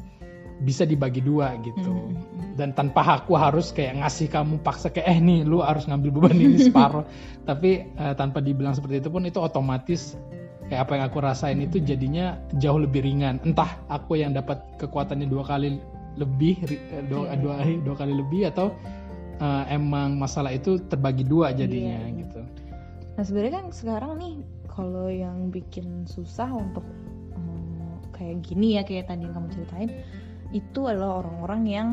[0.61, 2.53] bisa dibagi dua gitu Hmm.
[2.59, 6.37] dan tanpa aku harus kayak ngasih kamu paksa kayak eh nih lu harus ngambil beban
[6.37, 7.07] ini separuh
[7.49, 10.19] tapi eh, tanpa dibilang seperti itu pun itu otomatis
[10.69, 15.27] kayak apa yang aku rasain itu jadinya jauh lebih ringan entah aku yang dapat kekuatannya
[15.27, 15.81] dua kali
[16.17, 17.37] lebih eh, dua, Iya.
[17.39, 18.75] dua, dua kali lebih atau
[19.37, 22.19] eh, emang masalah itu terbagi dua jadinya Iya.
[22.27, 22.41] gitu
[23.11, 26.87] Nah sebenarnya kan sekarang nih kalau yang bikin susah untuk
[27.37, 29.91] hmm, kayak gini ya kayak tadi yang kamu ceritain
[30.51, 31.89] itu adalah orang-orang yang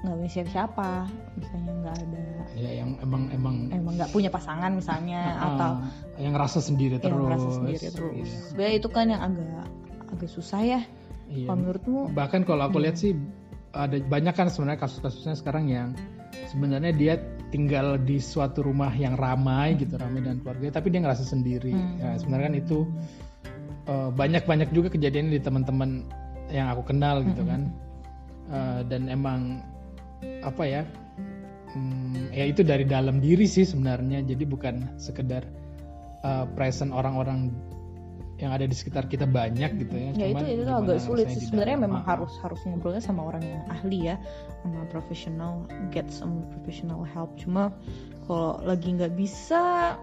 [0.00, 0.90] nggak punya siapa-siapa
[1.36, 2.24] misalnya nggak ada
[2.56, 5.70] ya yang emang emang emang nggak punya pasangan misalnya ah, atau
[6.16, 8.38] yang rasa sendiri yang terus merasa sendiri terus Iya.
[8.48, 9.66] sebenarnya itu kan yang agak
[10.08, 10.80] agak susah ya
[11.30, 11.46] Iya.
[11.46, 12.84] kalau menurutmu bahkan kalau aku Hmm.
[12.90, 13.12] lihat sih
[13.70, 15.88] ada banyak kan sebenarnya kasus-kasusnya sekarang yang
[16.50, 17.14] sebenarnya dia
[17.48, 21.98] tinggal di suatu rumah yang ramai gitu ramai dengan keluarga tapi dia ngerasa sendiri Hmm.
[22.02, 22.78] ya sebenarnya kan itu
[23.86, 26.04] eh, banyak-banyak juga kejadian di teman-teman
[26.50, 27.50] yang aku kenal gitu Hmm.
[27.50, 27.62] kan
[28.50, 29.62] Eh, dan emang
[30.42, 30.82] apa ya
[31.70, 35.46] hmm, ya itu dari dalam diri sih sebenarnya jadi bukan sekedar
[36.20, 37.54] eh, present orang-orang
[38.40, 40.10] yang ada di sekitar kita banyak gitu ya.
[40.16, 41.46] Ya itu Cuman itu gimana agak sulit sih.
[41.46, 44.16] sebenarnya memang harus harus ngobrolnya sama orang yang ahli ya
[44.64, 47.36] sama profesional get some professional help.
[47.36, 47.70] Cuma
[48.24, 49.94] kalau lagi nggak bisa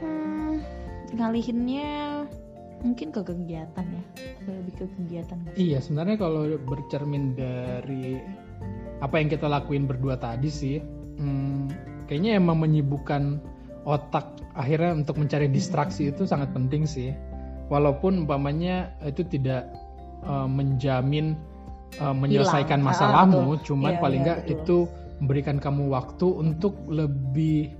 [0.00, 0.64] hmm,
[1.12, 2.24] ngalihinnya
[2.82, 4.02] mungkin ke kegiatan ya.
[4.48, 8.18] Lebih ke kegiatan Iya, sebenarnya kalau bercermin dari
[8.98, 10.78] apa yang kita lakuin berdua tadi sih,
[11.18, 11.70] hmm,
[12.10, 13.38] kayaknya emang menyibukkan
[13.82, 17.14] otak akhirnya untuk mencari distraksi itu sangat penting sih.
[17.72, 19.72] Walaupun umpamanya itu tidak
[20.28, 21.32] eh, menjamin
[21.96, 22.92] eh, menyelesaikan Hilang.
[22.92, 23.64] Ah, masalahmu, betul.
[23.72, 24.52] cuman Iya, paling iya, nggak betul.
[24.60, 24.76] itu
[25.24, 27.72] memberikan kamu waktu untuk lebih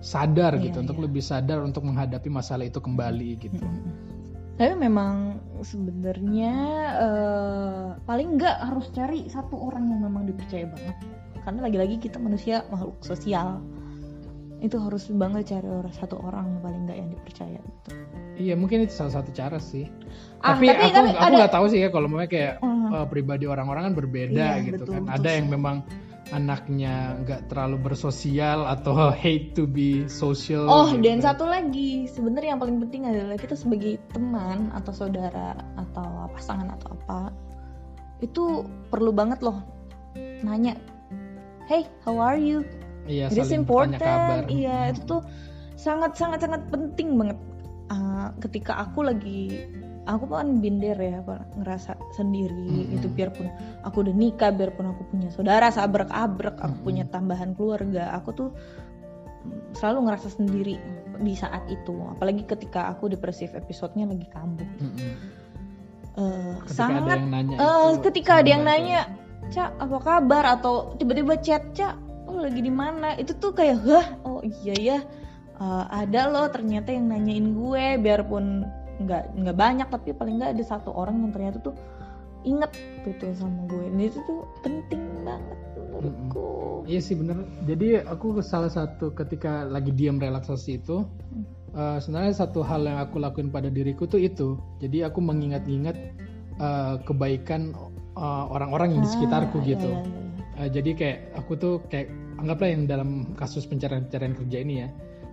[0.00, 1.04] sadar Iya, gitu, untuk iya.
[1.10, 3.60] lebih sadar untuk menghadapi masalah itu kembali gitu.
[4.60, 6.52] tapi memang sebenarnya
[7.00, 10.96] eh, paling nggak harus cari satu orang yang memang dipercaya banget
[11.40, 13.64] karena lagi-lagi kita manusia makhluk sosial
[14.60, 17.90] itu harus banget cari orang satu orang yang paling nggak yang dipercaya gitu.
[18.36, 19.88] Iya, mungkin itu salah satu cara sih.
[20.40, 22.88] Ah, tapi, tapi- aku tapi aku ada- nggak tahu sih ya kalau memang kayak Hmm.
[22.90, 25.02] uh, pribadi orang-orang kan berbeda Iya, gitu betul, kan.
[25.04, 25.52] betul Ada yang sih.
[25.52, 25.76] memang
[26.30, 28.94] anaknya nggak terlalu bersosial atau
[29.24, 30.64] hate to be social.
[30.64, 31.02] Oh, gitu.
[31.02, 36.70] dan satu lagi, sebenarnya yang paling penting adalah kita sebagai teman atau saudara atau pasangan
[36.70, 37.32] atau apa,
[38.20, 39.58] itu perlu banget loh
[40.40, 40.76] nanya,
[41.66, 42.62] hey, how are you?
[43.08, 44.00] Iya, It is saling important.
[44.00, 44.44] kabar.
[44.48, 44.90] Iya, Hmm.
[44.92, 45.20] itu tuh
[45.76, 47.38] sangat sangat sangat penting banget.
[47.90, 49.66] Ah, ketika aku lagi
[50.06, 52.96] aku kan binder ya, apa, ngerasa sendiri Mm-mm.
[52.98, 53.46] itu biarpun
[53.82, 56.86] aku udah nikah, biarpun aku punya saudara seabrek-abrek, aku Mm-mm.
[56.86, 58.48] punya tambahan keluarga, aku tuh
[59.76, 60.76] selalu ngerasa sendiri
[61.20, 61.94] di saat itu.
[62.10, 64.66] Apalagi ketika aku depresif episodenya lagi kambuh.
[66.18, 69.00] Eh, Ketika sangat ada yang nanya itu, ketika ada yang nanya,
[69.50, 70.44] Cak, apa kabar?
[70.58, 71.94] Atau tiba-tiba chat, Cak,
[72.30, 73.18] lo lagi di mana?
[73.18, 74.98] Itu tuh kayak, wah, oh iya ya,
[75.60, 78.64] Eh, ada loh ternyata yang nanyain gue, biarpun
[79.04, 81.76] nggak nggak banyak tapi paling nggak ada satu orang yang ternyata tuh
[82.48, 82.72] inget
[83.04, 86.48] gitu sama gue dan itu tuh penting banget menurutku
[86.88, 87.44] Iya sih bener.
[87.68, 91.44] Jadi aku salah satu ketika lagi diam relaksasi itu, Hmm.
[91.76, 94.56] eh, sebenarnya satu hal yang aku lakuin pada diriku tuh itu.
[94.80, 95.96] Jadi aku mengingat-ingat
[96.56, 97.76] eh, kebaikan
[98.16, 99.90] orang-orang yang di sekitarku Ah, gitu.
[99.92, 100.20] iya, iya,
[100.60, 104.88] Eh, jadi kayak aku tuh kayak anggaplah yang dalam kasus pencarian-pencarian kerja ini ya.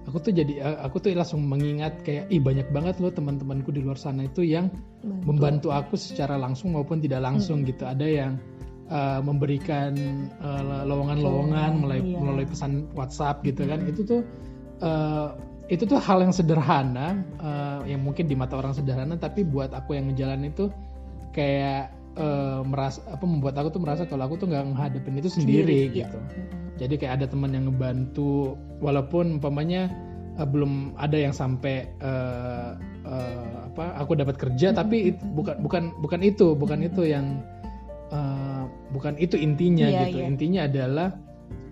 [0.08, 3.84] Aku tuh jadi eh, aku tuh langsung mengingat kayak ih banyak banget loh teman-temanku di
[3.84, 4.72] luar sana itu yang
[5.04, 5.28] Bantu.
[5.28, 7.84] membantu aku secara langsung maupun tidak langsung gitu.
[7.84, 8.40] Ada yang
[8.88, 9.92] uh, memberikan
[10.40, 12.18] uh, lowongan-lowongan Oh, melalui, iya.
[12.24, 13.84] melalui pesan WhatsApp gitu kan.
[13.84, 14.22] Itu tuh
[14.80, 15.36] uh,
[15.68, 20.00] itu tuh hal yang sederhana uh, yang mungkin di mata orang sederhana tapi buat aku
[20.00, 20.72] yang ngejalanin itu
[21.36, 25.88] kayak uh, merasa apa membuat aku tuh merasa kalau aku tuh nggak menghadapin itu sendiri,
[25.94, 26.06] iya.
[26.10, 26.18] gitu.
[26.18, 26.76] Mm-mm.
[26.78, 29.90] Jadi kayak ada teman yang ngebantu walaupun umpamanya
[30.38, 35.94] uh, belum ada yang sampai uh, uh, apa aku dapat kerja tapi it- bukan bukan
[36.02, 37.42] bukan itu bukan itu yang
[38.14, 40.18] uh, bukan itu intinya Iya, gitu.
[40.22, 40.26] iya.
[40.30, 41.10] Intinya adalah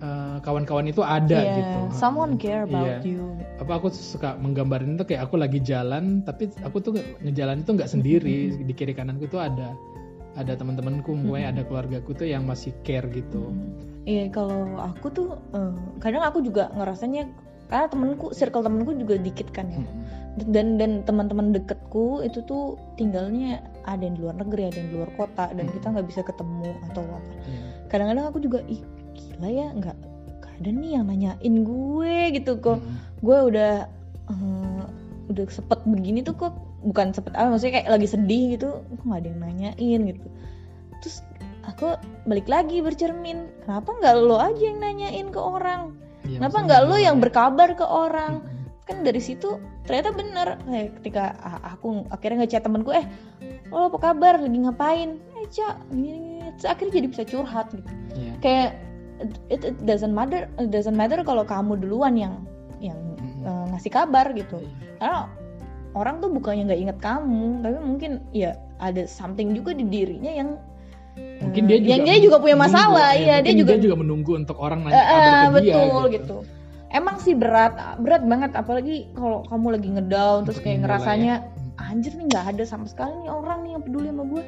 [0.02, 1.80] uh, kawan-kawan itu ada Iya, gitu.
[1.94, 3.14] someone care about Iya.
[3.16, 7.62] you Apa aku suka menggambarin itu kayak aku lagi jalan tapi aku tuh nge- ngejalan
[7.64, 9.78] itu nggak sendiri di kiri kananku tuh ada
[10.36, 13.56] ada teman-temanku, mulai ada keluargaku tuh yang masih care gitu.
[14.04, 17.26] Iya kalau aku tuh eh, kadang aku juga ngerasanya
[17.65, 20.45] karena temenku circle temenku juga dikit kan ya Hmm.
[20.54, 24.95] dan dan teman-teman deketku itu tuh tinggalnya ada yang di luar negeri ada yang di
[25.02, 25.74] luar kota dan Hmm.
[25.74, 27.65] kita nggak bisa ketemu atau apa Iya.
[27.89, 28.78] kadang-kadang aku juga ih
[29.17, 29.98] gila ya nggak
[30.45, 32.98] ada nih yang nanyain gue gitu kok Mm-mm.
[33.26, 33.74] gue udah
[34.30, 34.84] eh,
[35.26, 36.54] udah sepet begini tuh kok
[36.86, 40.26] bukan sepet apa maksudnya kayak lagi sedih gitu kok nggak ada yang nanyain gitu.
[41.02, 41.17] Terus
[41.65, 41.98] aku
[42.30, 45.98] balik lagi bercermin kenapa nggak lo aja yang nanyain ke orang?
[46.26, 47.24] Iya, kenapa nggak lo yang ya?
[47.26, 48.45] berkabar ke orang?
[48.86, 49.58] Kan dari situ
[49.89, 51.34] ternyata bener kayak ketika
[51.65, 53.06] aku akhirnya ngechat temenku eh
[53.74, 54.38] lo apa kabar?
[54.38, 55.17] Lagi ngapain?
[55.41, 55.76] Eh cak
[56.63, 57.91] akhirnya jadi bisa curhat gitu.
[58.15, 58.34] Iya.
[58.39, 58.69] kayak
[59.52, 62.48] it, it doesn't matter it doesn't matter kalau kamu duluan yang
[62.80, 63.43] yang Mm-mm.
[63.43, 64.62] eh, ngasih kabar gitu.
[64.62, 64.95] Iya.
[65.02, 65.21] karena
[65.96, 70.50] orang tuh bukannya nggak inget kamu tapi mungkin ya ada something juga di dirinya yang
[71.16, 73.98] mungkin eh, dia juga yang dia juga punya menunggu, masalah ya, iya dia mungkin juga
[73.98, 76.38] menunggu untuk orang nanya eh, kabar ke dia betul gitu.
[76.92, 81.84] emang sih berat berat banget apalagi kalau kamu lagi ngedown terus kayak ngerasanya ya.
[81.88, 84.44] anjir nih nggak ada sama sekali nih orang nih yang peduli sama gue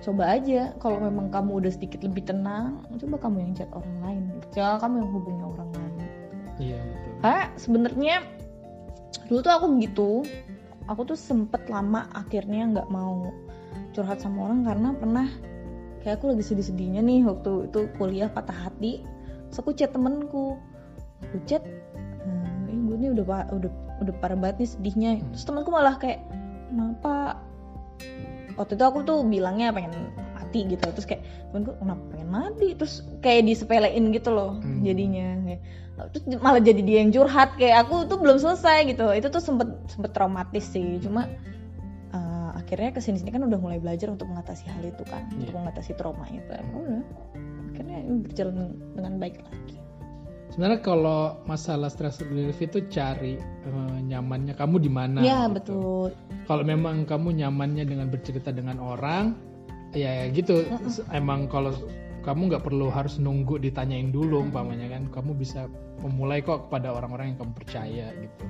[0.00, 4.22] coba aja kalau memang kamu udah sedikit lebih tenang coba kamu yang chat orang lain
[4.36, 4.46] gitu.
[4.60, 5.92] jangan kamu yang hubungi orang lain
[6.60, 8.16] iya betul karena sebenarnya
[9.26, 10.10] dulu tuh aku gitu
[10.90, 13.30] aku tuh sempet lama akhirnya nggak mau
[13.94, 15.28] curhat sama orang karena pernah
[16.02, 19.04] kayak aku lagi sedih-sedihnya nih waktu itu kuliah patah hati.
[19.50, 20.56] Terus aku chat temenku.
[21.28, 21.60] Aku chat
[22.24, 23.70] "Hmm, ini gue nih udah udah
[24.00, 25.10] udah parah banget nih sedihnya.
[25.34, 26.24] Terus temanku malah kayak
[26.72, 27.36] kenapa?
[28.56, 29.92] Waktu itu aku tuh bilangnya pengen
[30.32, 30.84] mati gitu.
[30.96, 32.68] Terus kayak temanku kenapa pengen mati?
[32.78, 34.80] Terus kayak disepelein gitu loh Hmm.
[34.86, 35.60] jadinya kayak
[36.08, 39.04] terus malah jadi dia yang curhat kayak aku tuh belum selesai gitu.
[39.12, 40.96] Itu tuh sempet sempet traumatis sih.
[41.04, 41.28] Cuma
[42.16, 45.52] uh, akhirnya ke sini sini kan udah mulai belajar untuk mengatasi hal itu kan untuk
[45.52, 45.58] Iya.
[45.60, 46.48] mengatasi trauma itu.
[46.48, 47.02] Udah
[47.70, 48.56] akhirnya berjalan
[48.96, 49.76] dengan baik lagi.
[50.50, 55.54] Sebenarnya kalau masalah stress relief itu cari eh, nyamannya kamu di mana ya gitu.
[55.54, 56.08] betul.
[56.50, 59.38] Kalau memang kamu nyamannya dengan bercerita dengan orang
[59.94, 60.66] ya gitu.
[61.14, 61.70] Emang kalau
[62.20, 65.08] kamu nggak perlu harus nunggu ditanyain dulu umpamanya kan.
[65.08, 65.66] Kamu bisa
[66.00, 68.44] memulai kok kepada orang-orang yang kamu percaya gitu.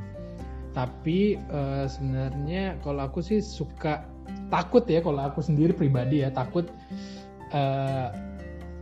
[0.71, 4.07] Tapi eh, sebenarnya kalau aku sih suka
[4.51, 6.67] takut ya kalau aku sendiri pribadi ya takut
[7.51, 8.09] eh,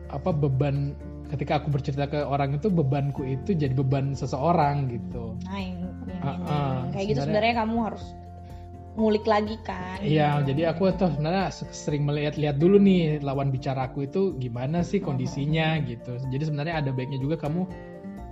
[0.09, 0.96] apa beban
[1.29, 5.37] ketika aku bercerita ke orang itu bebanku itu jadi beban seseorang gitu.
[5.44, 8.05] Nah yang, yang- Ah, yang- ah, kayak gitu sebenarnya kamu harus
[8.98, 14.34] ngulik lagi kan Iya, jadi aku tuh sebenarnya sering melihat-lihat dulu nih lawan bicaraku itu
[14.37, 16.18] gimana sih kondisinya gitu.
[16.28, 17.62] Jadi sebenarnya ada baiknya juga kamu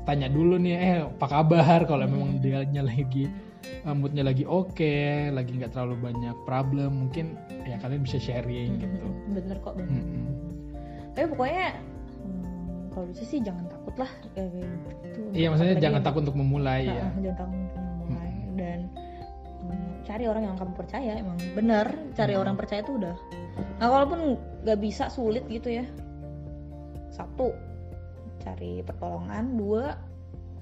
[0.03, 3.27] tanya dulu nih, eh apa kabar kalau memang dia lagi
[3.63, 4.95] eh, moodnya lagi oke,
[5.31, 9.07] lagi nggak terlalu banyak problem, mungkin ya kalian bisa sharing gitu.
[9.07, 10.27] Mm-mm, bener kok bener Mm-mm.
[11.11, 11.67] tapi pokoknya
[12.23, 16.87] hmm, kalau bisa sih jangan takut lah kayak gitu Iya, maksudnya jangan takut untuk memulai
[16.87, 17.07] Nah, ya.
[17.27, 18.55] jangan takut untuk memulai Mm-mm.
[18.55, 18.96] dan hmm,
[20.07, 22.41] cari orang yang kamu percaya emang bener cari Mm.
[22.41, 23.17] orang percaya itu udah.
[23.77, 24.21] Nah walaupun
[24.63, 25.85] nggak bisa sulit gitu ya.
[27.11, 27.51] Satu
[28.41, 29.57] cari pertolongan.
[29.57, 29.85] Dua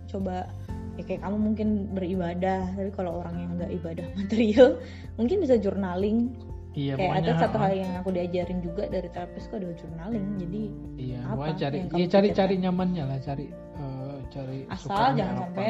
[0.09, 0.47] coba
[0.95, 4.69] ya kayak kamu mungkin beribadah tapi kalau orang yang nggak ibadah material
[5.17, 6.33] mungkin bisa journaling.
[6.75, 10.27] Iya, kayak ada satu hal yang aku diajarin juga dari terapisku adalah journaling.
[10.43, 10.63] Jadi
[10.99, 15.43] Iya, apa cari, iya cari cari nyamannya lah, cari eh, cari asal jangan apa.
[15.55, 15.67] sampai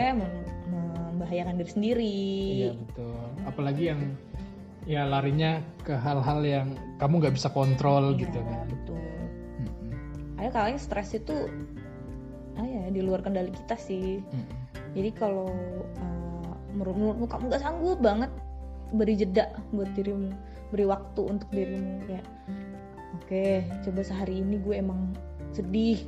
[1.25, 2.17] membahayakan diri sendiri
[2.53, 3.17] Iya betul.
[3.49, 4.01] Apalagi yang
[4.85, 6.69] ya larinya ke hal-hal yang
[7.01, 8.69] kamu nggak bisa kontrol Iya, gitu kan.
[8.69, 9.01] betul
[9.65, 10.37] Mm-mm.
[10.37, 11.49] ada kalanya stres itu
[12.55, 14.45] ah ya di luar kendali kita sih Mm-mm.
[14.93, 15.49] jadi kalau
[15.97, 18.29] uh, menurut menurutmu kamu nggak sanggup banget
[18.93, 20.31] beri jeda buat dirimu
[20.69, 22.27] beri waktu untuk dirimu kayak
[23.25, 23.45] oke
[23.89, 25.17] coba sehari ini gue emang
[25.57, 26.05] sedih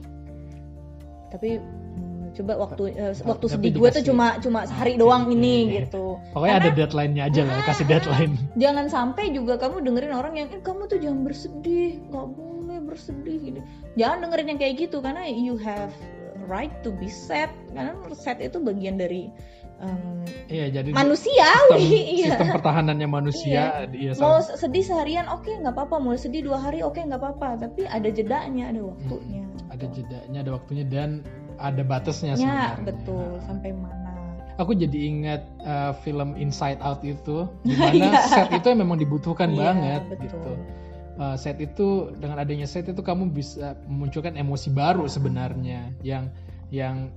[1.33, 1.86] tapi hmm,
[2.37, 6.21] coba waktu Tapi waktu sedih gue tuh cuma cuma sehari Oke, doang ini gitu.
[6.31, 8.33] Pokoknya ada Karena- deadline-nya aja lah, kasih deadline.
[8.55, 13.37] jangan sampai juga kamu dengerin orang yang eh, kamu tuh jangan bersedih nggak boleh bersedih
[13.41, 13.61] gini
[13.95, 15.91] jangan dengerin yang kayak gitu karena you have
[16.47, 17.51] right to be sad.
[17.73, 19.27] Karena sad itu bagian dari
[19.79, 22.27] um, Iya, jadi manusiawi sistem, iya.
[22.31, 25.99] sistem pertahanannya manusia iya, mau sama- sedih seharian oke nggak apa-apa.
[25.99, 27.67] Mau sedih dua hari oke nggak apa-apa.
[27.67, 29.43] Tapi ada jedanya ada waktunya.
[29.67, 31.27] Ada jedanya, ada waktunya dan
[31.59, 32.85] ada batasnya ya sebenarnya.
[32.85, 34.05] betul sampai mana
[34.57, 38.25] Aku jadi ingat uh, film Inside Out itu, di mana Iya.
[38.25, 40.25] set itu memang dibutuhkan Iya, banget betul.
[40.25, 40.51] gitu.
[41.21, 46.33] Uh, set itu dengan adanya set itu kamu bisa memunculkan emosi baru sebenarnya yang
[46.73, 47.13] yang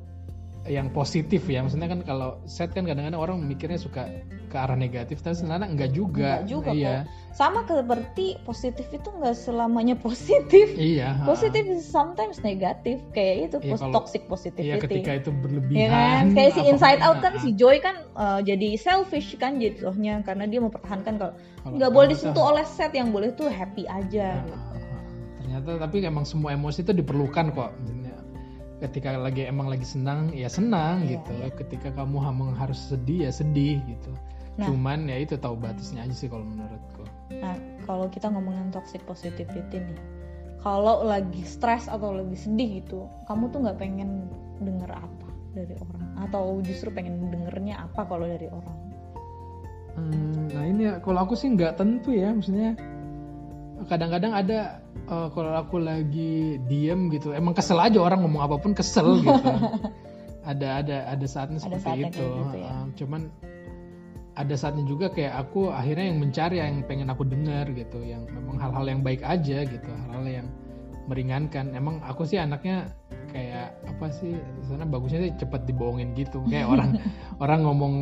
[0.68, 1.64] yang positif ya.
[1.64, 4.10] Maksudnya kan kalau set kan kadang-kadang orang mikirnya suka
[4.50, 6.42] ke arah negatif tapi sebenarnya enggak juga.
[6.42, 6.96] Enggak juga iya.
[7.32, 10.74] sama seperti positif itu nggak selamanya positif.
[10.76, 14.68] Iya positif is sometimes negatif kayak itu Iya, pos- kalau- toxic positivity.
[14.68, 16.24] iya ketika itu ya berlebihan kan?
[16.34, 20.44] Kayak si inside out kan ha, si Joy kan uh, jadi selfish kan jatuhnya karena
[20.44, 23.86] dia mempertahankan kalau kalau nggak kamu boleh tuh- disentuh oleh set yang boleh tuh happy
[23.86, 24.58] aja ha, gitu.
[25.40, 27.72] ternyata tapi emang semua emosi itu diperlukan kok
[28.80, 31.48] ketika lagi emang lagi senang ya senang Iya, gitu iya.
[31.52, 34.12] ketika kamu emang harus sedih ya sedih gitu
[34.60, 34.68] Nah.
[34.68, 37.08] cuman ya itu tahu batasnya aja sih kalau menurutku
[37.40, 37.56] Nah,
[37.88, 40.00] kalau kita ngomongin toxic positivity nih,
[40.60, 44.28] kalau lagi stres atau lagi sedih gitu, kamu tuh nggak pengen
[44.60, 48.80] denger apa dari orang, atau justru pengen dengernya apa kalau dari orang?
[49.96, 52.76] Hmm, nah ini ya kalau aku sih nggak tentu ya maksudnya
[53.88, 58.76] kadang-kadang ada eh, kalau aku lagi diem gitu emang kesel aja orang ngomong apa pun
[58.76, 59.52] kesel gitu.
[60.50, 62.72] Ada ada ada saatnya Ada seperti saatnya itu gitu ya.
[62.74, 63.22] Eh, cuman
[64.40, 68.58] ada saatnya juga kayak aku akhirnya yang mencari yang pengen aku dengar gitu yang memang
[68.58, 70.48] hal-hal yang baik aja gitu hal-hal yang
[71.12, 71.76] meringankan.
[71.76, 72.90] Emang aku sih anaknya
[73.30, 76.42] kayak apa sih sana bagusnya sih cepet dibohongin gitu.
[76.50, 76.90] Kayak orang
[77.44, 77.94] orang ngomong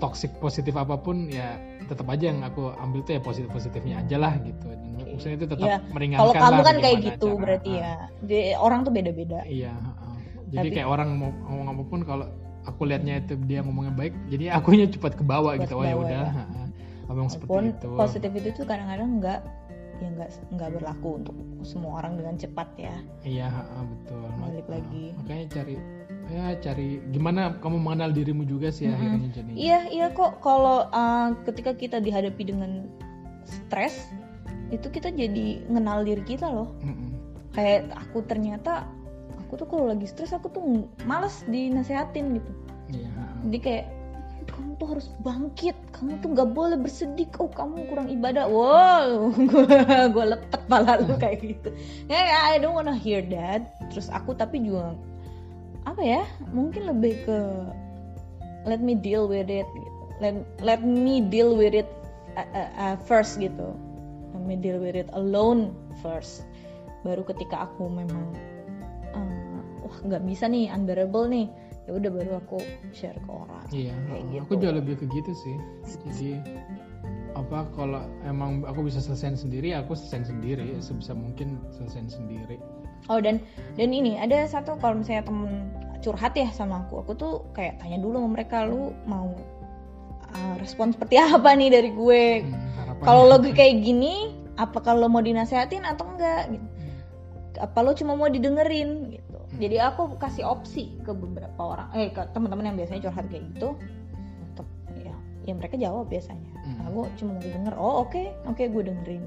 [0.00, 4.16] toxic positif apa pun ya tetap aja yang aku ambil tuh ya positif positifnya aja
[4.16, 7.72] lah gitu dan maksudnya itu tetap Iya, meringankan Kalau kamu kan kayak gitu cara- berarti
[7.72, 9.38] ah, ya, Jadi, orang tuh beda-beda.
[9.44, 10.16] iya ah.
[10.48, 12.26] jadi Tapi- kayak orang mau ngomong apa pun kalau
[12.62, 16.22] aku lihatnya itu dia ngomongnya baik jadi akunya cepat ke bawah gitu oh ya udah
[16.22, 16.30] ya.
[16.30, 16.66] ah, ah.
[17.08, 19.40] ngomong seperti itu positivity itu kadang-kadang nggak
[19.98, 22.94] ya nggak nggak berlaku untuk semua orang dengan cepat ya.
[23.22, 25.04] iya ah, ah, betul Balik Ah, lagi.
[25.14, 25.74] makanya cari
[26.32, 28.96] ya cari gimana kamu mengenal dirimu juga sih Mm-mm.
[28.96, 32.88] akhirnya jadi Iya iya kok kalau uh, ketika kita dihadapi dengan
[33.44, 34.08] stres
[34.72, 36.72] itu kita jadi ngenal diri kita loh.
[36.80, 37.12] Mm-mm.
[37.52, 38.88] Kayak aku ternyata
[39.36, 42.52] aku tuh kalau lagi stres aku tuh males dinasehatin gitu.
[42.96, 43.36] iya ah, ah.
[43.44, 43.86] Jadi kayak
[44.48, 49.30] kamu tuh harus bangkit, kamu tuh nggak boleh bersedih, oh kamu kurang ibadah, wow,
[50.14, 51.68] gue lepet pala lu kayak gitu.
[52.10, 53.76] Ya, I don't wanna hear that.
[53.92, 54.96] Terus aku tapi juga
[55.82, 56.22] apa ya,
[56.54, 57.38] mungkin lebih ke
[58.68, 60.02] let me deal with it, gitu.
[60.22, 61.90] let let me deal with it
[62.38, 63.74] uh, uh, uh, first gitu,
[64.34, 66.46] let me deal with it alone first.
[67.02, 68.30] Baru ketika aku memang
[69.10, 71.50] uh, wah nggak bisa nih, unbearable nih,
[71.90, 72.62] ya udah baru aku
[72.94, 73.66] share ke orang.
[73.74, 74.42] Iya, Kayak uh, gitu.
[74.46, 75.56] aku juga lebih ke gitu sih.
[76.06, 76.30] Jadi
[77.32, 82.60] apa kalau emang aku bisa selesaiin sendiri, aku selesaiin sendiri sebisa mungkin selesaiin sendiri.
[83.10, 83.42] Oh dan
[83.74, 88.02] dan ini ada satu kalau misalnya temen curhat ya sama aku, aku tuh kayak tanya
[88.02, 89.32] dulu sama mereka lu mau
[90.34, 92.24] uh, respon seperti apa nih dari gue.
[92.42, 96.50] Hmm, Kalau lo kayak gini, apa kalau mau dinasehatin atau enggak?
[96.50, 96.66] Gitu.
[97.62, 99.38] Apa lo cuma mau didengerin gitu.
[99.38, 99.58] Hmm.
[99.62, 103.78] Jadi aku kasih opsi ke beberapa orang, eh ke teman-teman yang biasanya curhat kayak gitu
[104.50, 104.66] untuk
[104.98, 105.14] ya,
[105.46, 106.50] ya mereka jawab biasanya.
[106.66, 106.76] Hmm.
[106.82, 109.22] Nah, gue cuma mau denger, oh oke, oke gue dengerin.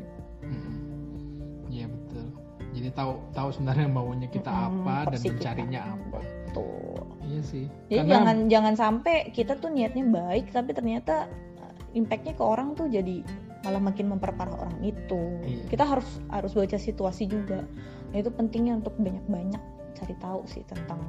[2.85, 2.91] Hmm.
[2.93, 5.33] Jadi tahu tahu sebenarnya maunya kita Mm-mm, apa dan porsi kita.
[5.33, 6.19] mencarinya apa.
[6.53, 7.01] Tuh.
[7.25, 7.65] Iya sih.
[7.89, 11.25] Jadi Karena jangan jangan sampai kita tuh niatnya baik tapi ternyata
[11.57, 13.25] uh, impactnya ke orang tuh jadi
[13.65, 15.41] malah makin memperparah orang itu.
[15.41, 15.65] Iya.
[15.67, 17.65] Kita harus harus baca situasi juga.
[18.13, 19.63] Nah, itu pentingnya untuk banyak-banyak
[19.97, 21.01] cari tahu sih tentang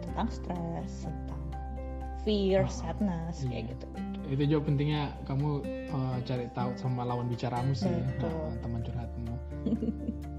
[0.00, 1.42] tentang stres, tentang
[2.24, 3.60] fear, Ah, sadness iya.
[3.60, 3.86] kayak gitu.
[4.26, 5.62] itu juga pentingnya kamu
[5.94, 8.26] uh, cari tahu sama lawan bicaramu sih, Betul.
[8.32, 9.34] Nah, teman curhatmu.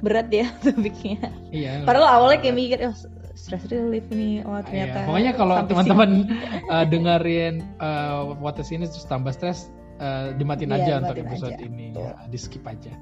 [0.00, 1.28] Berat ya topiknya.
[1.52, 1.84] Iya.
[1.84, 2.96] Padahal awalnya kayak mikir oh,
[3.36, 4.44] stress relief nih.
[4.44, 6.10] Oh ternyata Iya, pokoknya kalau teman-teman
[6.68, 9.68] uh, dengerin uh, podcast ini terus tambah stres
[10.00, 11.64] uh, dimatiin Iya, aja untuk dimatiin episode aja.
[11.64, 11.86] ini.
[11.96, 12.92] Ya, di skip aja.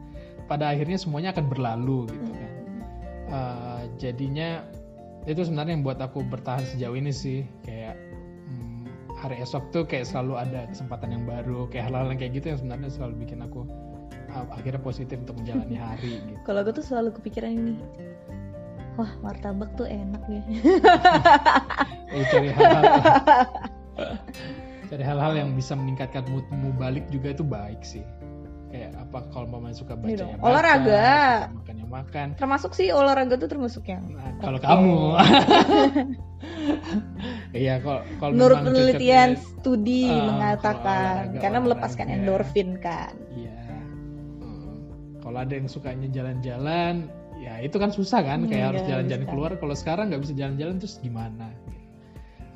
[0.47, 2.53] Pada akhirnya semuanya akan berlalu gitu kan.
[3.29, 4.65] Uh, jadinya
[5.29, 7.45] itu sebenarnya yang buat aku bertahan sejauh ini sih.
[7.69, 8.01] Kayak
[8.49, 8.89] hmm,
[9.21, 12.59] hari esok tuh kayak selalu ada kesempatan yang baru kayak hal-hal yang kayak gitu yang
[12.59, 13.69] sebenarnya selalu bikin aku
[14.31, 16.39] akhirnya positif untuk menjalani hari gitu.
[16.43, 17.75] Kalau aku tuh selalu kepikiran ini.
[18.95, 20.43] Wah martabak tuh enak ya.
[22.09, 22.83] Eh, cari hal-hal
[24.89, 28.03] cari hal-hal yang bisa meningkatkan moodmu balik juga itu baik sih.
[28.69, 31.05] Kayak apa kalau mama suka baca Iya ya baca, Olahraga.
[31.45, 32.27] suka makan ya makan.
[32.35, 34.65] Termasuk sih olahraga tuh termasuk yang Nah, kalau Oke.
[34.67, 34.97] kamu.
[37.51, 42.21] Iya kalau kalau menurut memang penelitian cocoknya- studi Ah, kalau mengatakan olahraga, karena melepaskan olahraga.
[42.21, 43.13] endorfin kan.
[43.31, 43.58] Iya.
[45.29, 49.25] Kalau ada yang sukanya jalan-jalan ya itu kan susah kan Hmm, kayak harus iya, jalan-jalan
[49.29, 49.53] keluar.
[49.61, 51.53] Kalau sekarang nggak bisa jalan-jalan terus gimana?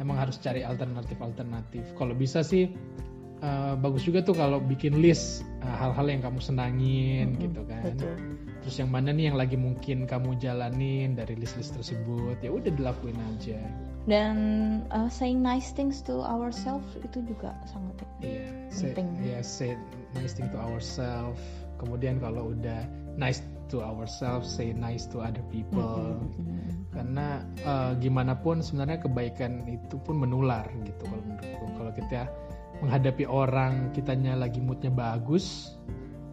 [0.00, 1.84] Emang harus cari alternatif-alternatif.
[1.94, 2.72] Kalau bisa sih
[3.44, 7.84] eh, bagus juga tuh kalau bikin list eh, hal-hal yang kamu senangin Mm-mm, gitu kan.
[7.92, 8.16] betul.
[8.64, 12.40] Terus yang mana nih yang lagi mungkin kamu jalanin dari list-list tersebut?
[12.40, 13.60] Ya udah dilakuin aja.
[14.02, 14.34] Dan
[14.90, 19.06] uh, saying nice things to ourselves itu juga sangat Iya, say, Penting.
[19.22, 19.78] iya, say
[20.18, 21.38] nice thing to ourselves.
[21.82, 22.86] Kemudian kalau udah
[23.18, 26.16] nice to ourselves, say nice to other people.
[26.22, 26.86] Mm-mm.
[26.94, 31.66] Karena eh, gimana pun sebenarnya kebaikan itu pun menular gitu kalau menurutku.
[31.74, 32.20] Kalau kita
[32.84, 35.74] menghadapi orang, kitanya lagi moodnya bagus,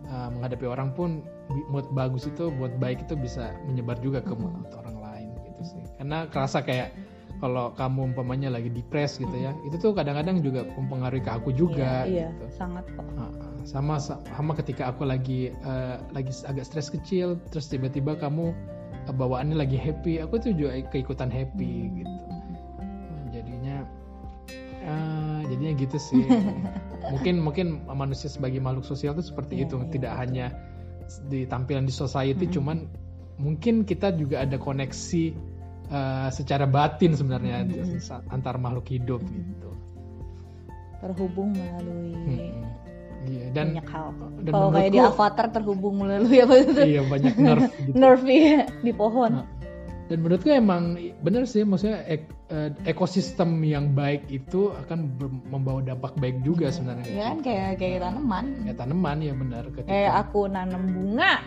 [0.06, 1.26] eh, menghadapi orang pun
[1.74, 5.84] mood bagus itu buat baik itu bisa menyebar juga ke mood orang lain gitu sih.
[5.97, 6.93] Karena kerasa kayak
[7.40, 12.04] kalau kamu umpamanya lagi depres gitu ya, itu tuh kadang-kadang juga mempengaruhi ke aku juga
[12.06, 12.46] iya, gitu.
[12.46, 13.32] iya sangat kok Uh,
[13.68, 18.56] sama sama ketika aku lagi uh, lagi agak stres kecil terus tiba-tiba kamu
[19.08, 21.96] uh, bawaannya lagi happy aku tuh juga keikutan happy Hmm.
[22.00, 22.16] gitu
[22.80, 23.76] Hmm, jadinya
[24.88, 26.24] uh, jadinya gitu sih
[27.12, 30.22] mungkin mungkin manusia sebagai makhluk sosial tuh seperti Iya, itu iya, tidak betul.
[30.24, 30.46] hanya
[31.28, 32.56] di tampilan di society Mm-mm.
[32.56, 32.78] cuman
[33.40, 35.24] mungkin kita juga ada koneksi
[35.90, 38.00] uh, secara batin sebenarnya Mm-mm.
[38.30, 39.38] antar makhluk hidup Mm-mm.
[39.54, 39.70] gitu
[41.00, 42.68] terhubung melalui Mm-mm.
[43.20, 44.08] Iya dan banyak hal
[44.48, 47.92] dan kalau kayak di Avatar terhubung melalui apa itu iya banyak nerf gitu.
[47.92, 49.48] nerf ya, di pohon Nah,
[50.08, 55.20] dan menurutku emang bener sih maksudnya ek- eh, ekosistem yang baik itu akan
[55.52, 59.92] membawa dampak baik juga sebenarnya ya kan kayak kayak tanaman ya tanaman ya benar ketika
[59.92, 61.44] kayak aku nanam bunga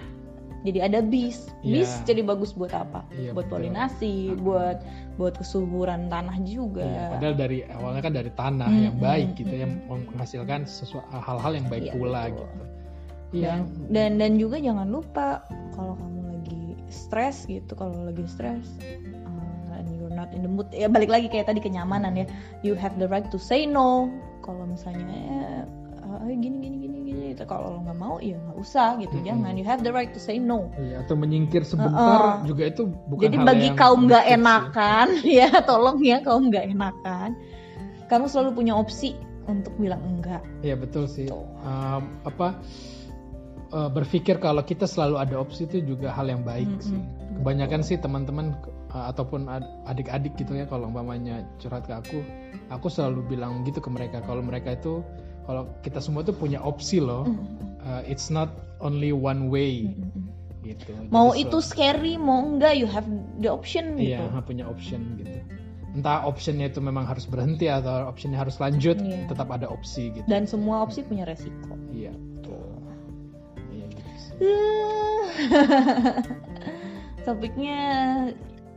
[0.62, 1.50] jadi ada bis.
[1.60, 2.06] Bis Iya.
[2.06, 3.02] jadi bagus buat apa?
[3.12, 3.58] Iya, buat betul.
[3.62, 4.78] polinasi buat
[5.18, 6.86] buat kesuburan tanah juga.
[6.86, 11.06] Iya, padahal dari awalnya kan dari tanah Hmm, yang baik gitu hmm, yang menghasilkan sesuatu
[11.10, 12.34] hal-hal yang baik Iya, pula betul.
[12.34, 12.64] gitu.
[13.32, 13.44] Iya.
[13.48, 13.58] dan,
[13.88, 15.40] dan dan juga jangan lupa
[15.72, 18.68] kalau kamu lagi stres gitu kalau lagi stres
[19.24, 22.26] uh, and you're not in the mood ya balik lagi kayak tadi kenyamanan ya.
[22.60, 24.12] You have the right to say no.
[24.42, 25.64] Kalau misalnya eh,
[26.02, 27.46] uh, gini gini gini gini gitu.
[27.46, 29.26] kalau lo nggak mau ya nggak usah gitu Mm-mm.
[29.26, 32.46] jangan you have the right to say no Iya, atau menyingkir sebentar Uh-uh.
[32.46, 35.06] juga itu bukan jadi hal bagi yang kaum nggak enakan
[35.40, 37.30] ya tolong ya kaum nggak enakan
[38.10, 39.16] kamu selalu punya opsi
[39.48, 41.26] untuk bilang enggak Iya betul sih.
[41.26, 41.42] Tuh.
[41.66, 42.54] Um, apa
[43.74, 46.84] uh, berpikir kalau kita selalu ada opsi itu juga hal yang baik Mm-mm.
[46.84, 47.00] sih.
[47.42, 48.54] Kebanyakan sih teman-teman
[48.94, 52.18] uh, ataupun ad- adik-adik gitu ya kalau umpamanya curhat ke aku,
[52.70, 55.02] aku selalu bilang gitu ke mereka kalau mereka itu
[55.44, 57.26] kalau kita semua tuh punya opsi loh.
[57.82, 58.46] Uh, it's not
[58.78, 59.90] only one way
[60.62, 60.94] gitu.
[61.10, 63.02] mau Jadi itu sel- scary mau enggak you have
[63.42, 65.42] the option Iya, gitu punya option gitu.
[65.92, 69.28] Entah optionnya itu memang harus berhenti atau optionnya harus lanjut, Iya.
[69.28, 70.24] tetap ada opsi gitu.
[70.24, 72.62] dan semua opsi punya resiko Iya, betul.
[73.74, 74.32] Iya gitu sih.
[77.26, 77.78] topiknya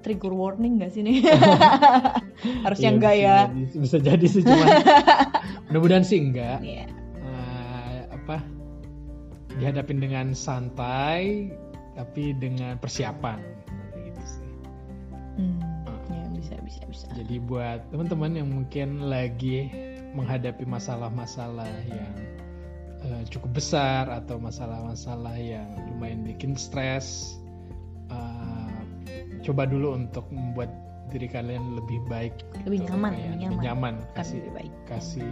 [0.06, 1.26] trigger warning gak sih nih?
[2.66, 3.38] Harusnya Iya, enggak ya?
[3.50, 4.68] jadi- bisa jadi sih cuman
[5.66, 6.62] mudah-mudahan sih enggak.
[6.62, 6.86] Iya.
[7.18, 8.38] Eh, apa
[9.58, 11.50] dihadapin dengan santai
[11.98, 13.42] tapi dengan persiapan.
[13.98, 14.50] Gitu sih.
[15.42, 15.58] Hmm,
[16.14, 17.06] ya bisa bisa bisa.
[17.18, 19.74] Jadi buat teman-teman yang mungkin lagi
[20.14, 22.14] menghadapi masalah-masalah yang
[23.02, 27.40] eh, cukup besar atau masalah-masalah yang lumayan bikin stres
[29.46, 30.74] coba dulu untuk membuat
[31.08, 32.34] diri kalian lebih baik
[32.66, 32.90] Lebih gitu.
[32.92, 33.62] nyaman, lebih lebih nyaman.
[33.62, 35.30] nyaman kasih lebih baik kasih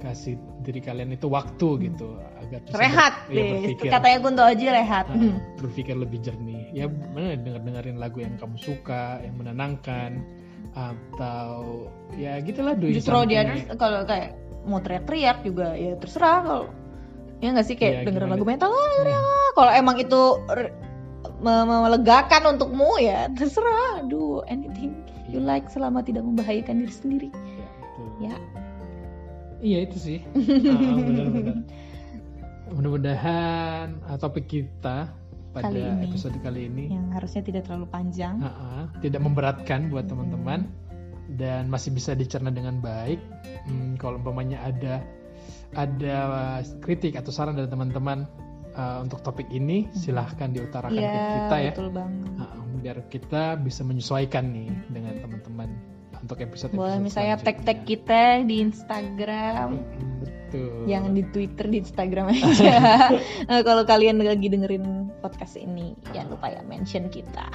[0.00, 4.66] kasih diri kalian itu waktu gitu agar bisa rehat ber- ya, berpikir katanya Kunto Aji
[4.66, 5.38] rehat Hmm.
[5.54, 10.18] berpikir lebih jernih ya mana denger dengerin lagu yang kamu suka yang menenangkan
[10.74, 14.34] atau ya gitulah do justru di others kalau kayak
[14.64, 16.64] mau teriak-teriak juga ya terserah kalau
[17.38, 18.34] ya nggak sih kayak dengerin gimana?
[18.34, 19.22] lagu metal teriak.
[19.52, 20.20] kalau emang itu
[21.42, 24.94] melegakan untukmu ya terserah do anything
[25.26, 28.08] you like selama tidak membahayakan diri sendiri Ya, betul.
[28.20, 28.36] ya
[29.62, 30.18] Iya itu sih.
[30.74, 31.62] Ah, benar-benar.
[32.74, 35.06] Mudah-mudahan ah, topik kita
[35.52, 36.02] pada Kali ini.
[36.08, 40.66] episode kali ini yang harusnya tidak terlalu panjang ah, ah, tidak memberatkan buat teman-teman
[41.38, 43.20] dan masih bisa dicerna dengan baik.
[43.68, 44.98] Hmm, kalau umpamanya ada
[45.78, 46.16] ada
[46.82, 48.26] kritik atau saran dari teman-teman
[48.74, 51.72] ah, untuk topik ini, silahkan diutarakan ke Iya, kita ya.
[51.74, 55.70] betul banget Ah, biar kita bisa menyesuaikan nih dengan teman-teman
[56.18, 59.82] untuk episode boleh misalnya tag-tag kita di Instagram
[60.22, 62.74] betul Jangan di Twitter, di Instagram aja.
[63.48, 67.48] Nah, kalau kalian lagi dengerin podcast ini, jangan lupa ya mention kita.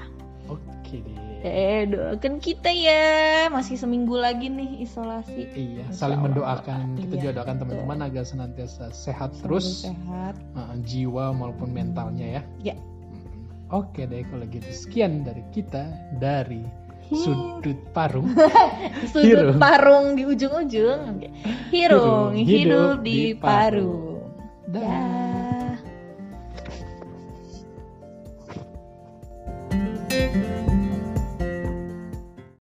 [0.47, 3.05] oke deh Eh, doakan kita ya.
[3.47, 5.47] Masih seminggu lagi nih isolasi.
[5.49, 6.27] iya Insya saling Allah.
[6.27, 10.35] mendoakan kita Iya, juga doakan teman-teman agar senantiasa sehat Selalu terus sehat.
[10.53, 12.75] uh, jiwa maupun mentalnya ya Ya.
[12.75, 13.37] Mm.
[13.69, 15.85] oke deh kalau gitu sekian dari kita
[16.15, 16.65] dari
[17.07, 18.27] sudut parung
[19.11, 19.57] Sudut Hirung.
[19.57, 21.23] parung di ujung-ujung.
[21.69, 24.27] Hirung, Hirung, hidup hidup di di parung.
[24.67, 24.73] parung.
[24.73, 25.46] Dah.